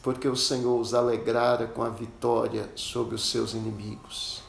porque 0.02 0.28
o 0.28 0.36
Senhor 0.36 0.80
os 0.80 0.94
alegrara 0.94 1.68
com 1.68 1.84
a 1.84 1.90
vitória 1.90 2.70
sobre 2.76 3.16
os 3.16 3.30
seus 3.30 3.54
inimigos. 3.54 4.47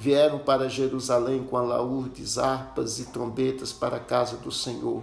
Vieram 0.00 0.38
para 0.38 0.68
Jerusalém 0.68 1.44
com 1.44 1.58
alaúdes, 1.58 2.38
harpas 2.38 2.98
e 2.98 3.06
trombetas 3.06 3.72
para 3.72 3.98
a 3.98 4.00
casa 4.00 4.38
do 4.38 4.50
Senhor. 4.50 5.02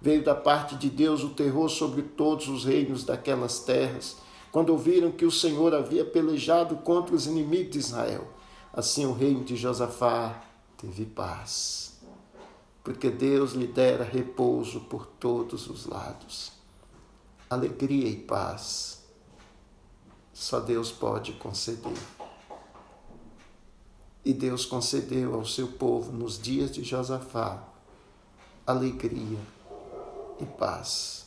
Veio 0.00 0.24
da 0.24 0.34
parte 0.34 0.74
de 0.74 0.90
Deus 0.90 1.22
o 1.22 1.30
terror 1.30 1.68
sobre 1.68 2.02
todos 2.02 2.48
os 2.48 2.64
reinos 2.64 3.04
daquelas 3.04 3.60
terras, 3.60 4.16
quando 4.50 4.70
ouviram 4.70 5.12
que 5.12 5.24
o 5.24 5.30
Senhor 5.30 5.72
havia 5.72 6.04
pelejado 6.04 6.76
contra 6.78 7.14
os 7.14 7.26
inimigos 7.26 7.70
de 7.70 7.78
Israel. 7.78 8.26
Assim 8.72 9.06
o 9.06 9.12
reino 9.12 9.44
de 9.44 9.54
Josafá 9.54 10.42
teve 10.76 11.06
paz 11.06 11.92
porque 12.82 13.10
Deus 13.10 13.52
lhe 13.52 13.66
dera 13.66 14.04
repouso 14.04 14.80
por 14.80 15.06
todos 15.06 15.68
os 15.68 15.86
lados. 15.86 16.52
Alegria 17.48 18.08
e 18.08 18.16
paz 18.16 19.02
só 20.32 20.58
Deus 20.58 20.90
pode 20.90 21.32
conceder. 21.34 21.92
E 24.24 24.32
Deus 24.32 24.64
concedeu 24.64 25.34
ao 25.34 25.44
seu 25.44 25.68
povo 25.68 26.12
nos 26.12 26.40
dias 26.40 26.70
de 26.70 26.82
Josafá 26.82 27.62
alegria 28.66 29.38
e 30.40 30.46
paz. 30.46 31.26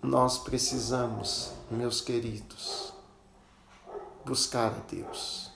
Nós 0.00 0.38
precisamos, 0.38 1.52
meus 1.70 2.00
queridos, 2.00 2.92
buscar 4.24 4.72
a 4.72 4.90
Deus 4.90 5.52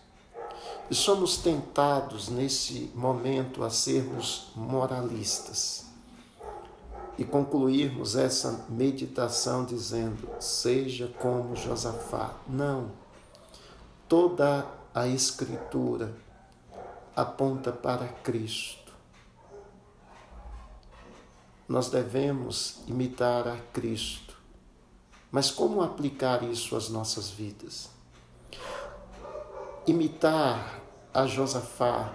e 0.91 0.95
somos 0.95 1.39
tentados 1.39 2.29
nesse 2.29 2.93
momento 2.95 3.65
a 3.65 3.71
sermos 3.71 4.49
moralistas 4.55 5.85
e 7.19 7.25
concluirmos 7.25 8.15
essa 8.15 8.67
meditação 8.69 9.65
dizendo: 9.65 10.29
seja 10.39 11.13
como 11.21 11.57
Josafá. 11.57 12.35
Não. 12.47 12.91
Toda 14.09 14.65
a 14.97 15.07
Escritura 15.07 16.13
aponta 17.15 17.71
para 17.71 18.09
Cristo. 18.09 18.93
Nós 21.69 21.89
devemos 21.91 22.81
imitar 22.87 23.47
a 23.47 23.57
Cristo. 23.73 24.37
Mas 25.31 25.51
como 25.51 25.83
aplicar 25.83 26.43
isso 26.43 26.75
às 26.77 26.89
nossas 26.89 27.31
vidas? 27.31 27.95
imitar 29.87 30.81
a 31.15 31.27
Josafá 31.27 32.13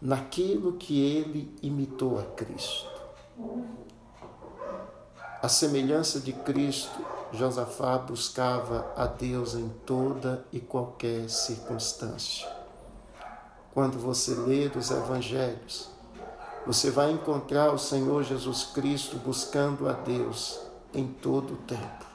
naquilo 0.00 0.72
que 0.72 1.00
ele 1.00 1.54
imitou 1.62 2.18
a 2.18 2.22
Cristo. 2.22 2.88
A 5.40 5.48
semelhança 5.48 6.20
de 6.20 6.32
Cristo, 6.32 7.04
Josafá 7.32 7.98
buscava 7.98 8.92
a 8.96 9.06
Deus 9.06 9.54
em 9.54 9.68
toda 9.86 10.44
e 10.52 10.60
qualquer 10.60 11.28
circunstância. 11.28 12.48
Quando 13.72 13.98
você 13.98 14.34
lê 14.34 14.66
os 14.66 14.90
evangelhos, 14.90 15.90
você 16.66 16.90
vai 16.90 17.10
encontrar 17.12 17.72
o 17.72 17.78
Senhor 17.78 18.24
Jesus 18.24 18.64
Cristo 18.64 19.16
buscando 19.18 19.88
a 19.88 19.92
Deus 19.92 20.60
em 20.92 21.06
todo 21.06 21.54
o 21.54 21.56
tempo 21.58 22.08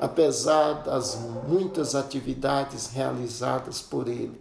apesar 0.00 0.82
das 0.82 1.16
muitas 1.48 1.94
atividades 1.94 2.88
realizadas 2.88 3.80
por 3.80 4.08
ele, 4.08 4.40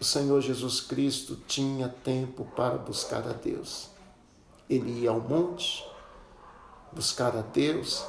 o 0.00 0.04
Senhor 0.04 0.40
Jesus 0.40 0.80
Cristo 0.80 1.36
tinha 1.46 1.88
tempo 1.88 2.46
para 2.56 2.78
buscar 2.78 3.26
a 3.28 3.32
Deus. 3.32 3.90
Ele 4.68 5.02
ia 5.02 5.10
ao 5.10 5.20
monte 5.20 5.84
buscar 6.98 7.36
a 7.36 7.40
Deus, 7.40 8.04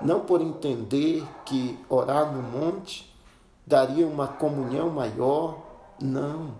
não 0.00 0.20
por 0.20 0.40
entender 0.40 1.26
que 1.44 1.78
orar 1.88 2.30
no 2.30 2.42
monte 2.42 3.10
daria 3.66 4.06
uma 4.06 4.28
comunhão 4.28 4.90
maior, 4.90 5.58
não, 6.00 6.54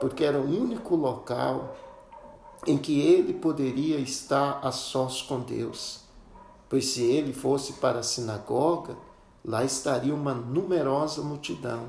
porque 0.00 0.22
era 0.22 0.38
o 0.38 0.44
único 0.44 0.94
local 0.94 1.74
em 2.66 2.76
que 2.76 3.00
ele 3.00 3.32
poderia 3.32 3.98
estar 3.98 4.60
a 4.62 4.70
sós 4.70 5.22
com 5.22 5.40
Deus 5.40 6.06
pois 6.68 6.86
se 6.86 7.02
ele 7.02 7.32
fosse 7.32 7.74
para 7.74 8.00
a 8.00 8.02
sinagoga, 8.02 8.96
lá 9.44 9.64
estaria 9.64 10.14
uma 10.14 10.34
numerosa 10.34 11.22
multidão. 11.22 11.88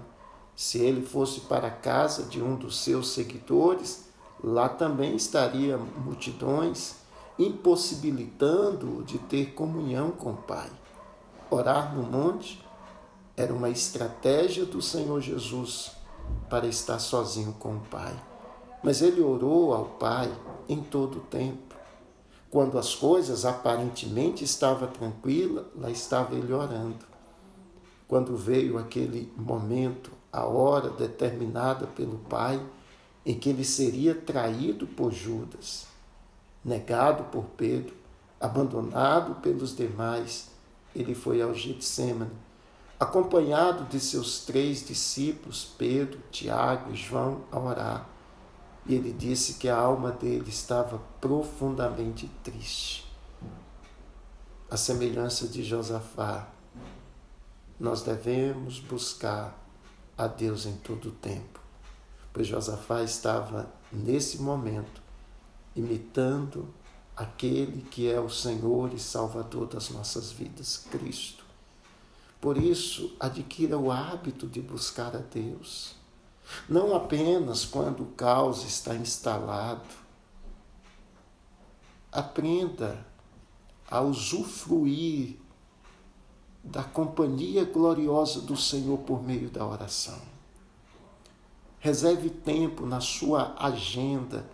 Se 0.55 0.79
ele 0.79 1.05
fosse 1.05 1.41
para 1.41 1.67
a 1.67 1.71
casa 1.71 2.23
de 2.23 2.41
um 2.41 2.55
dos 2.55 2.79
seus 2.79 3.09
seguidores, 3.09 4.05
lá 4.43 4.69
também 4.69 5.15
estaria 5.15 5.77
multidões, 5.77 6.97
impossibilitando-o 7.38 9.03
de 9.03 9.19
ter 9.19 9.53
comunhão 9.53 10.11
com 10.11 10.31
o 10.31 10.38
Pai. 10.38 10.69
Orar 11.49 11.95
no 11.95 12.03
monte 12.03 12.63
era 13.35 13.53
uma 13.53 13.69
estratégia 13.69 14.65
do 14.65 14.81
Senhor 14.81 15.21
Jesus 15.21 15.91
para 16.49 16.65
estar 16.65 16.99
sozinho 16.99 17.53
com 17.53 17.75
o 17.75 17.79
Pai. 17.81 18.13
Mas 18.83 19.01
ele 19.01 19.21
orou 19.21 19.73
ao 19.73 19.85
Pai 19.85 20.31
em 20.67 20.81
todo 20.81 21.19
o 21.19 21.21
tempo. 21.21 21.75
Quando 22.49 22.79
as 22.79 22.95
coisas 22.95 23.45
aparentemente 23.45 24.43
estavam 24.43 24.88
tranquilas, 24.89 25.65
lá 25.75 25.89
estava 25.89 26.35
ele 26.35 26.51
orando. 26.53 27.05
Quando 28.07 28.38
veio 28.38 28.77
aquele 28.77 29.31
momento, 29.35 30.11
a 30.31 30.45
hora 30.45 30.89
determinada 30.89 31.85
pelo 31.88 32.17
Pai, 32.19 32.59
em 33.25 33.38
que 33.38 33.49
ele 33.49 33.65
seria 33.65 34.15
traído 34.15 34.88
por 34.88 35.11
Judas, 35.11 35.88
negado 36.68 37.24
por 37.32 37.45
Pedro, 37.55 37.95
abandonado 38.41 39.36
pelos 39.36 39.74
demais, 39.74 40.51
ele 40.93 41.15
foi 41.15 41.41
ao 41.41 41.53
Getsemane, 41.53 42.32
acompanhado 42.99 43.86
de 43.86 43.99
seus 43.99 44.41
três 44.41 44.86
discípulos, 44.86 45.74
Pedro, 45.78 46.20
Tiago 46.30 46.91
e 46.91 46.95
João, 46.95 47.41
a 47.51 47.57
orar. 47.57 48.09
E 48.86 48.95
ele 48.95 49.13
disse 49.13 49.55
que 49.55 49.70
a 49.70 49.78
alma 49.78 50.11
dele 50.11 50.49
estava 50.49 50.99
profundamente 51.22 52.30
triste. 52.43 53.07
A 54.70 54.76
semelhança 54.76 55.47
de 55.47 55.63
Josafá, 55.63 56.49
nós 57.80 58.01
devemos 58.01 58.80
buscar 58.80 59.57
a 60.18 60.28
Deus 60.28 60.65
em 60.65 60.76
todo 60.78 61.09
o 61.09 61.11
tempo, 61.11 61.61
pois 62.34 62.47
Josafá 62.47 63.03
estava 63.03 63.72
nesse 63.91 64.41
momento 64.41 65.07
imitando 65.80 66.73
aquele 67.15 67.82
que 67.82 68.11
é 68.11 68.19
o 68.19 68.30
Senhor 68.30 68.93
e 68.93 68.99
Salvador 68.99 69.67
das 69.67 69.89
nossas 69.89 70.32
vidas, 70.32 70.86
Cristo. 70.91 71.43
Por 72.39 72.57
isso, 72.57 73.15
adquira 73.19 73.78
o 73.78 73.91
hábito 73.91 74.47
de 74.47 74.61
buscar 74.61 75.15
a 75.15 75.19
Deus, 75.19 75.95
não 76.69 76.95
apenas 76.95 77.65
quando 77.65 78.03
o 78.03 78.11
caos 78.13 78.63
está 78.63 78.95
instalado. 78.95 79.88
Aprenda 82.11 83.05
a 83.89 84.01
usufruir 84.01 85.38
da 86.63 86.84
companhia 86.84 87.65
gloriosa 87.65 88.41
do 88.41 88.55
Senhor 88.55 88.99
por 88.99 89.23
meio 89.23 89.49
da 89.49 89.65
oração. 89.65 90.21
Reserve 91.80 92.30
tempo 92.30 92.86
na 92.86 92.99
sua 92.99 93.55
agenda 93.57 94.45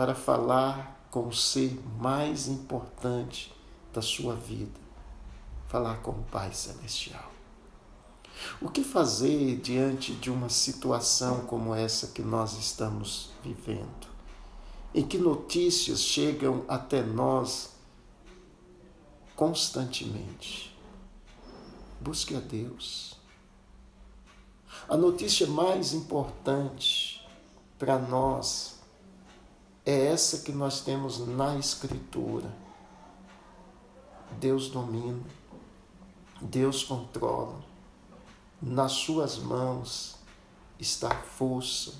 para 0.00 0.14
falar 0.14 1.06
com 1.10 1.28
o 1.28 1.32
ser 1.34 1.78
mais 1.98 2.48
importante 2.48 3.54
da 3.92 4.00
sua 4.00 4.34
vida, 4.34 4.80
falar 5.68 5.96
com 5.96 6.12
o 6.12 6.24
Pai 6.32 6.54
Celestial. 6.54 7.30
O 8.62 8.70
que 8.70 8.82
fazer 8.82 9.56
diante 9.56 10.14
de 10.14 10.30
uma 10.30 10.48
situação 10.48 11.40
como 11.40 11.74
essa 11.74 12.06
que 12.06 12.22
nós 12.22 12.58
estamos 12.58 13.28
vivendo? 13.44 14.08
Em 14.94 15.06
que 15.06 15.18
notícias 15.18 16.00
chegam 16.00 16.64
até 16.66 17.02
nós 17.02 17.74
constantemente? 19.36 20.74
Busque 22.00 22.34
a 22.34 22.40
Deus. 22.40 23.20
A 24.88 24.96
notícia 24.96 25.46
mais 25.46 25.92
importante 25.92 27.22
para 27.78 27.98
nós 27.98 28.79
é 29.84 30.06
essa 30.06 30.38
que 30.38 30.52
nós 30.52 30.80
temos 30.82 31.26
na 31.26 31.56
Escritura. 31.56 32.50
Deus 34.38 34.68
domina, 34.68 35.22
Deus 36.40 36.84
controla, 36.84 37.60
nas 38.62 38.92
Suas 38.92 39.38
mãos 39.38 40.16
está 40.78 41.12
a 41.12 41.22
força 41.22 41.94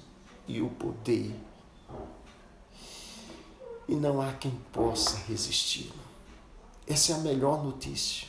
e 0.47 0.63
o 0.63 0.71
poder, 0.71 1.35
e 3.89 3.95
não 3.95 4.21
há 4.23 4.33
quem 4.33 4.53
possa 4.73 5.17
resistir. 5.17 5.93
Essa 6.87 7.13
é 7.13 7.15
a 7.17 7.19
melhor 7.19 7.63
notícia. 7.63 8.29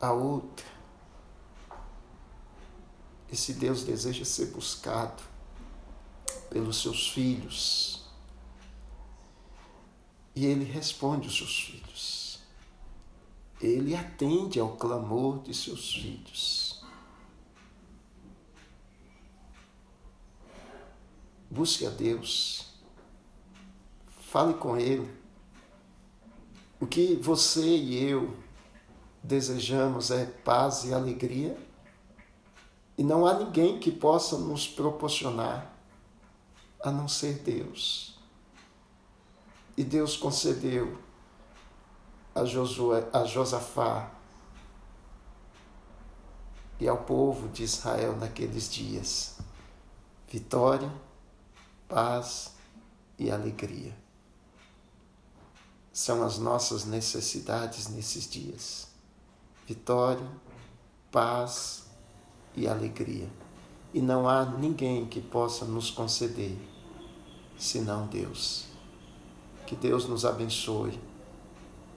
A 0.00 0.12
outra, 0.12 0.64
esse 3.30 3.52
Deus 3.54 3.82
deseja 3.82 4.24
ser 4.24 4.46
buscado 4.46 5.22
pelos 6.50 6.80
seus 6.80 7.08
filhos. 7.08 8.02
E 10.34 10.46
ele 10.46 10.64
responde 10.64 11.28
os 11.28 11.36
seus 11.36 11.60
filhos. 11.60 12.40
Ele 13.60 13.94
atende 13.94 14.60
ao 14.60 14.76
clamor 14.76 15.42
de 15.42 15.52
seus 15.52 15.92
filhos. 15.92 16.80
Busque 21.50 21.86
a 21.86 21.90
Deus. 21.90 22.66
Fale 24.20 24.54
com 24.54 24.76
Ele. 24.76 25.10
O 26.78 26.86
que 26.86 27.16
você 27.16 27.76
e 27.76 28.04
eu 28.04 28.36
desejamos 29.22 30.10
é 30.10 30.26
paz 30.26 30.84
e 30.84 30.94
alegria, 30.94 31.58
e 32.98 33.04
não 33.04 33.24
há 33.24 33.34
ninguém 33.34 33.78
que 33.78 33.92
possa 33.92 34.36
nos 34.36 34.66
proporcionar 34.66 35.72
a 36.82 36.90
não 36.90 37.06
ser 37.06 37.38
Deus. 37.38 38.18
E 39.76 39.84
Deus 39.84 40.16
concedeu 40.16 40.98
a, 42.34 42.44
Josué, 42.44 43.08
a 43.12 43.24
Josafá 43.24 44.10
e 46.80 46.88
ao 46.88 46.98
povo 46.98 47.48
de 47.48 47.62
Israel 47.62 48.16
naqueles 48.16 48.68
dias 48.68 49.38
vitória, 50.26 50.92
paz 51.88 52.54
e 53.16 53.30
alegria. 53.30 53.96
São 55.92 56.24
as 56.24 56.36
nossas 56.38 56.84
necessidades 56.84 57.88
nesses 57.88 58.28
dias 58.28 58.88
vitória, 59.66 60.28
paz 61.12 61.87
e 62.58 62.68
alegria. 62.68 63.28
E 63.94 64.00
não 64.00 64.28
há 64.28 64.44
ninguém 64.44 65.06
que 65.06 65.20
possa 65.20 65.64
nos 65.64 65.90
conceder 65.90 66.58
senão 67.56 68.06
Deus. 68.06 68.66
Que 69.66 69.76
Deus 69.76 70.06
nos 70.06 70.24
abençoe 70.24 70.98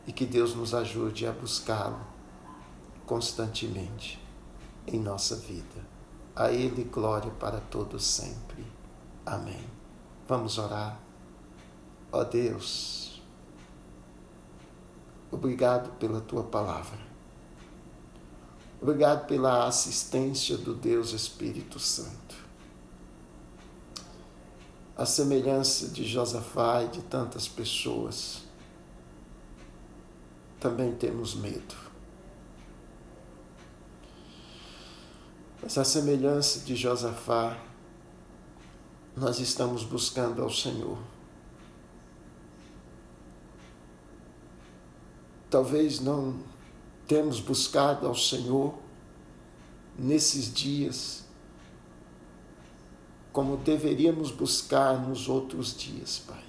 e 0.07 0.12
que 0.12 0.26
Deus 0.26 0.55
nos 0.55 0.74
ajude 0.74 1.26
a 1.26 1.32
buscá-lo 1.32 1.99
constantemente 3.05 4.20
em 4.88 4.99
nossa 4.99 5.36
vida. 5.36 5.91
A 6.36 6.51
Ele 6.51 6.84
glória 6.84 7.32
para 7.32 7.59
todos 7.59 8.05
sempre. 8.05 8.66
Amém. 9.26 9.66
Vamos 10.28 10.57
orar. 10.57 10.97
Ó 12.12 12.24
Deus, 12.24 13.22
obrigado 15.32 15.91
pela 15.97 16.20
tua 16.20 16.43
palavra. 16.43 17.11
Obrigado 18.82 19.28
pela 19.28 19.68
assistência 19.68 20.58
do 20.58 20.74
Deus 20.74 21.14
Espírito 21.14 21.80
Santo. 21.80 22.36
A 24.98 25.06
semelhança 25.06 25.90
de 25.90 26.04
Josafá 26.04 26.82
e 26.84 26.88
de 26.88 27.02
tantas 27.04 27.48
pessoas, 27.48 28.42
também 30.60 30.96
temos 30.96 31.36
medo. 31.36 31.76
Mas 35.62 35.78
a 35.78 35.84
semelhança 35.84 36.62
de 36.62 36.76
Josafá, 36.76 37.60
nós 39.16 39.40
estamos 39.40 39.84
buscando 39.84 40.42
ao 40.42 40.50
Senhor. 40.50 40.98
Talvez 45.52 46.00
não 46.00 46.51
temos 47.12 47.41
buscado 47.41 48.07
ao 48.07 48.16
Senhor 48.16 48.74
nesses 49.99 50.53
dias 50.53 51.26
como 53.34 53.57
deveríamos 53.57 54.32
buscar 54.32 54.97
nos 54.97 55.28
outros 55.28 55.76
dias, 55.76 56.24
Pai. 56.26 56.41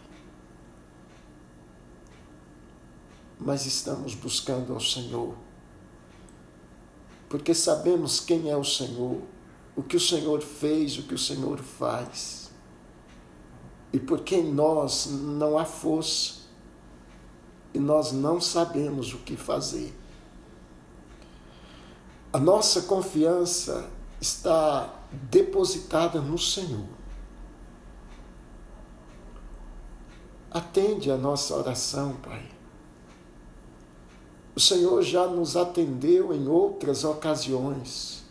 Mas 3.41 3.67
estamos 3.67 4.15
buscando 4.15 4.73
ao 4.73 4.79
Senhor, 4.79 5.35
porque 7.29 7.55
sabemos 7.55 8.21
quem 8.21 8.49
é 8.49 8.57
o 8.57 8.63
Senhor, 8.63 9.21
o 9.75 9.83
que 9.83 9.97
o 9.97 10.01
Senhor 10.01 10.41
fez, 10.43 10.97
o 10.97 11.03
que 11.03 11.15
o 11.15 11.19
Senhor 11.19 11.59
faz, 11.59 12.53
e 13.93 13.99
porque 13.99 14.37
em 14.37 14.53
nós 14.53 15.09
não 15.11 15.59
há 15.59 15.65
força, 15.65 16.43
e 17.75 17.81
nós 17.81 18.13
não 18.13 18.41
sabemos 18.41 19.13
o 19.13 19.19
que 19.19 19.37
fazer. 19.37 20.02
A 22.33 22.39
nossa 22.39 22.83
confiança 22.83 23.91
está 24.19 24.95
depositada 25.31 26.19
no 26.19 26.39
Senhor. 26.39 26.87
Atende 30.51 31.11
a 31.11 31.17
nossa 31.17 31.55
oração, 31.55 32.15
Pai. 32.23 32.49
O 34.55 34.61
Senhor 34.61 35.03
já 35.03 35.27
nos 35.27 35.57
atendeu 35.57 36.33
em 36.33 36.49
outras 36.49 37.05
ocasiões. 37.05 38.25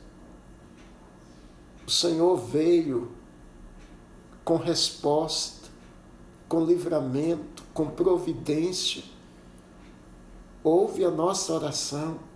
O 1.85 1.91
Senhor 1.91 2.37
veio 2.37 3.11
com 4.43 4.55
resposta, 4.55 5.69
com 6.49 6.63
livramento, 6.63 7.63
com 7.71 7.89
providência. 7.91 9.03
Ouve 10.63 11.05
a 11.05 11.11
nossa 11.11 11.53
oração 11.53 12.30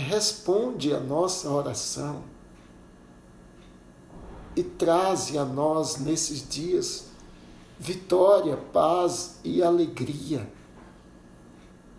responde 0.00 0.94
a 0.94 1.00
nossa 1.00 1.50
oração 1.50 2.22
e 4.54 4.62
traze 4.62 5.36
a 5.36 5.44
nós 5.44 5.98
nesses 5.98 6.48
dias 6.48 7.08
vitória, 7.78 8.56
paz 8.56 9.36
e 9.44 9.62
alegria, 9.62 10.50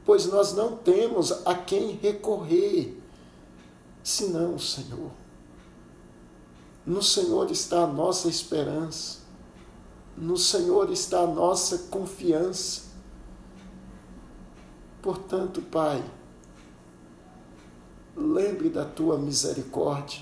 pois 0.06 0.26
nós 0.26 0.54
não 0.54 0.76
temos 0.76 1.32
a 1.46 1.56
quem 1.56 1.92
recorrer 1.92 3.02
senão 4.04 4.56
o 4.56 4.60
Senhor. 4.60 5.12
No 6.86 7.02
Senhor 7.02 7.50
está 7.52 7.84
a 7.84 7.88
nossa 7.88 8.28
esperança, 8.28 9.20
no 10.18 10.36
Senhor 10.36 10.92
está 10.92 11.22
a 11.22 11.28
nossa 11.28 11.78
confiança. 11.90 12.90
Portanto, 15.02 15.62
Pai, 15.62 16.04
lembre 18.20 18.70
da 18.70 18.86
tua 18.86 19.18
misericórdia, 19.18 20.22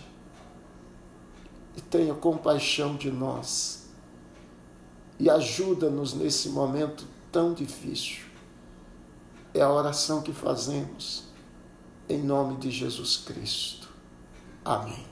e 1.76 1.82
tenha 1.82 2.14
compaixão 2.16 2.96
de 2.96 3.12
nós 3.12 3.88
e 5.20 5.30
ajuda-nos 5.30 6.14
nesse 6.14 6.50
momento 6.50 7.06
tão 7.32 7.54
difícil. 7.54 8.26
É 9.54 9.62
a 9.62 9.72
oração 9.72 10.22
que 10.22 10.34
fazemos 10.34 11.26
em 12.10 12.22
nome 12.22 12.58
de 12.58 12.72
Jesus 12.72 13.18
Cristo. 13.18 13.90
Amém. 14.66 15.06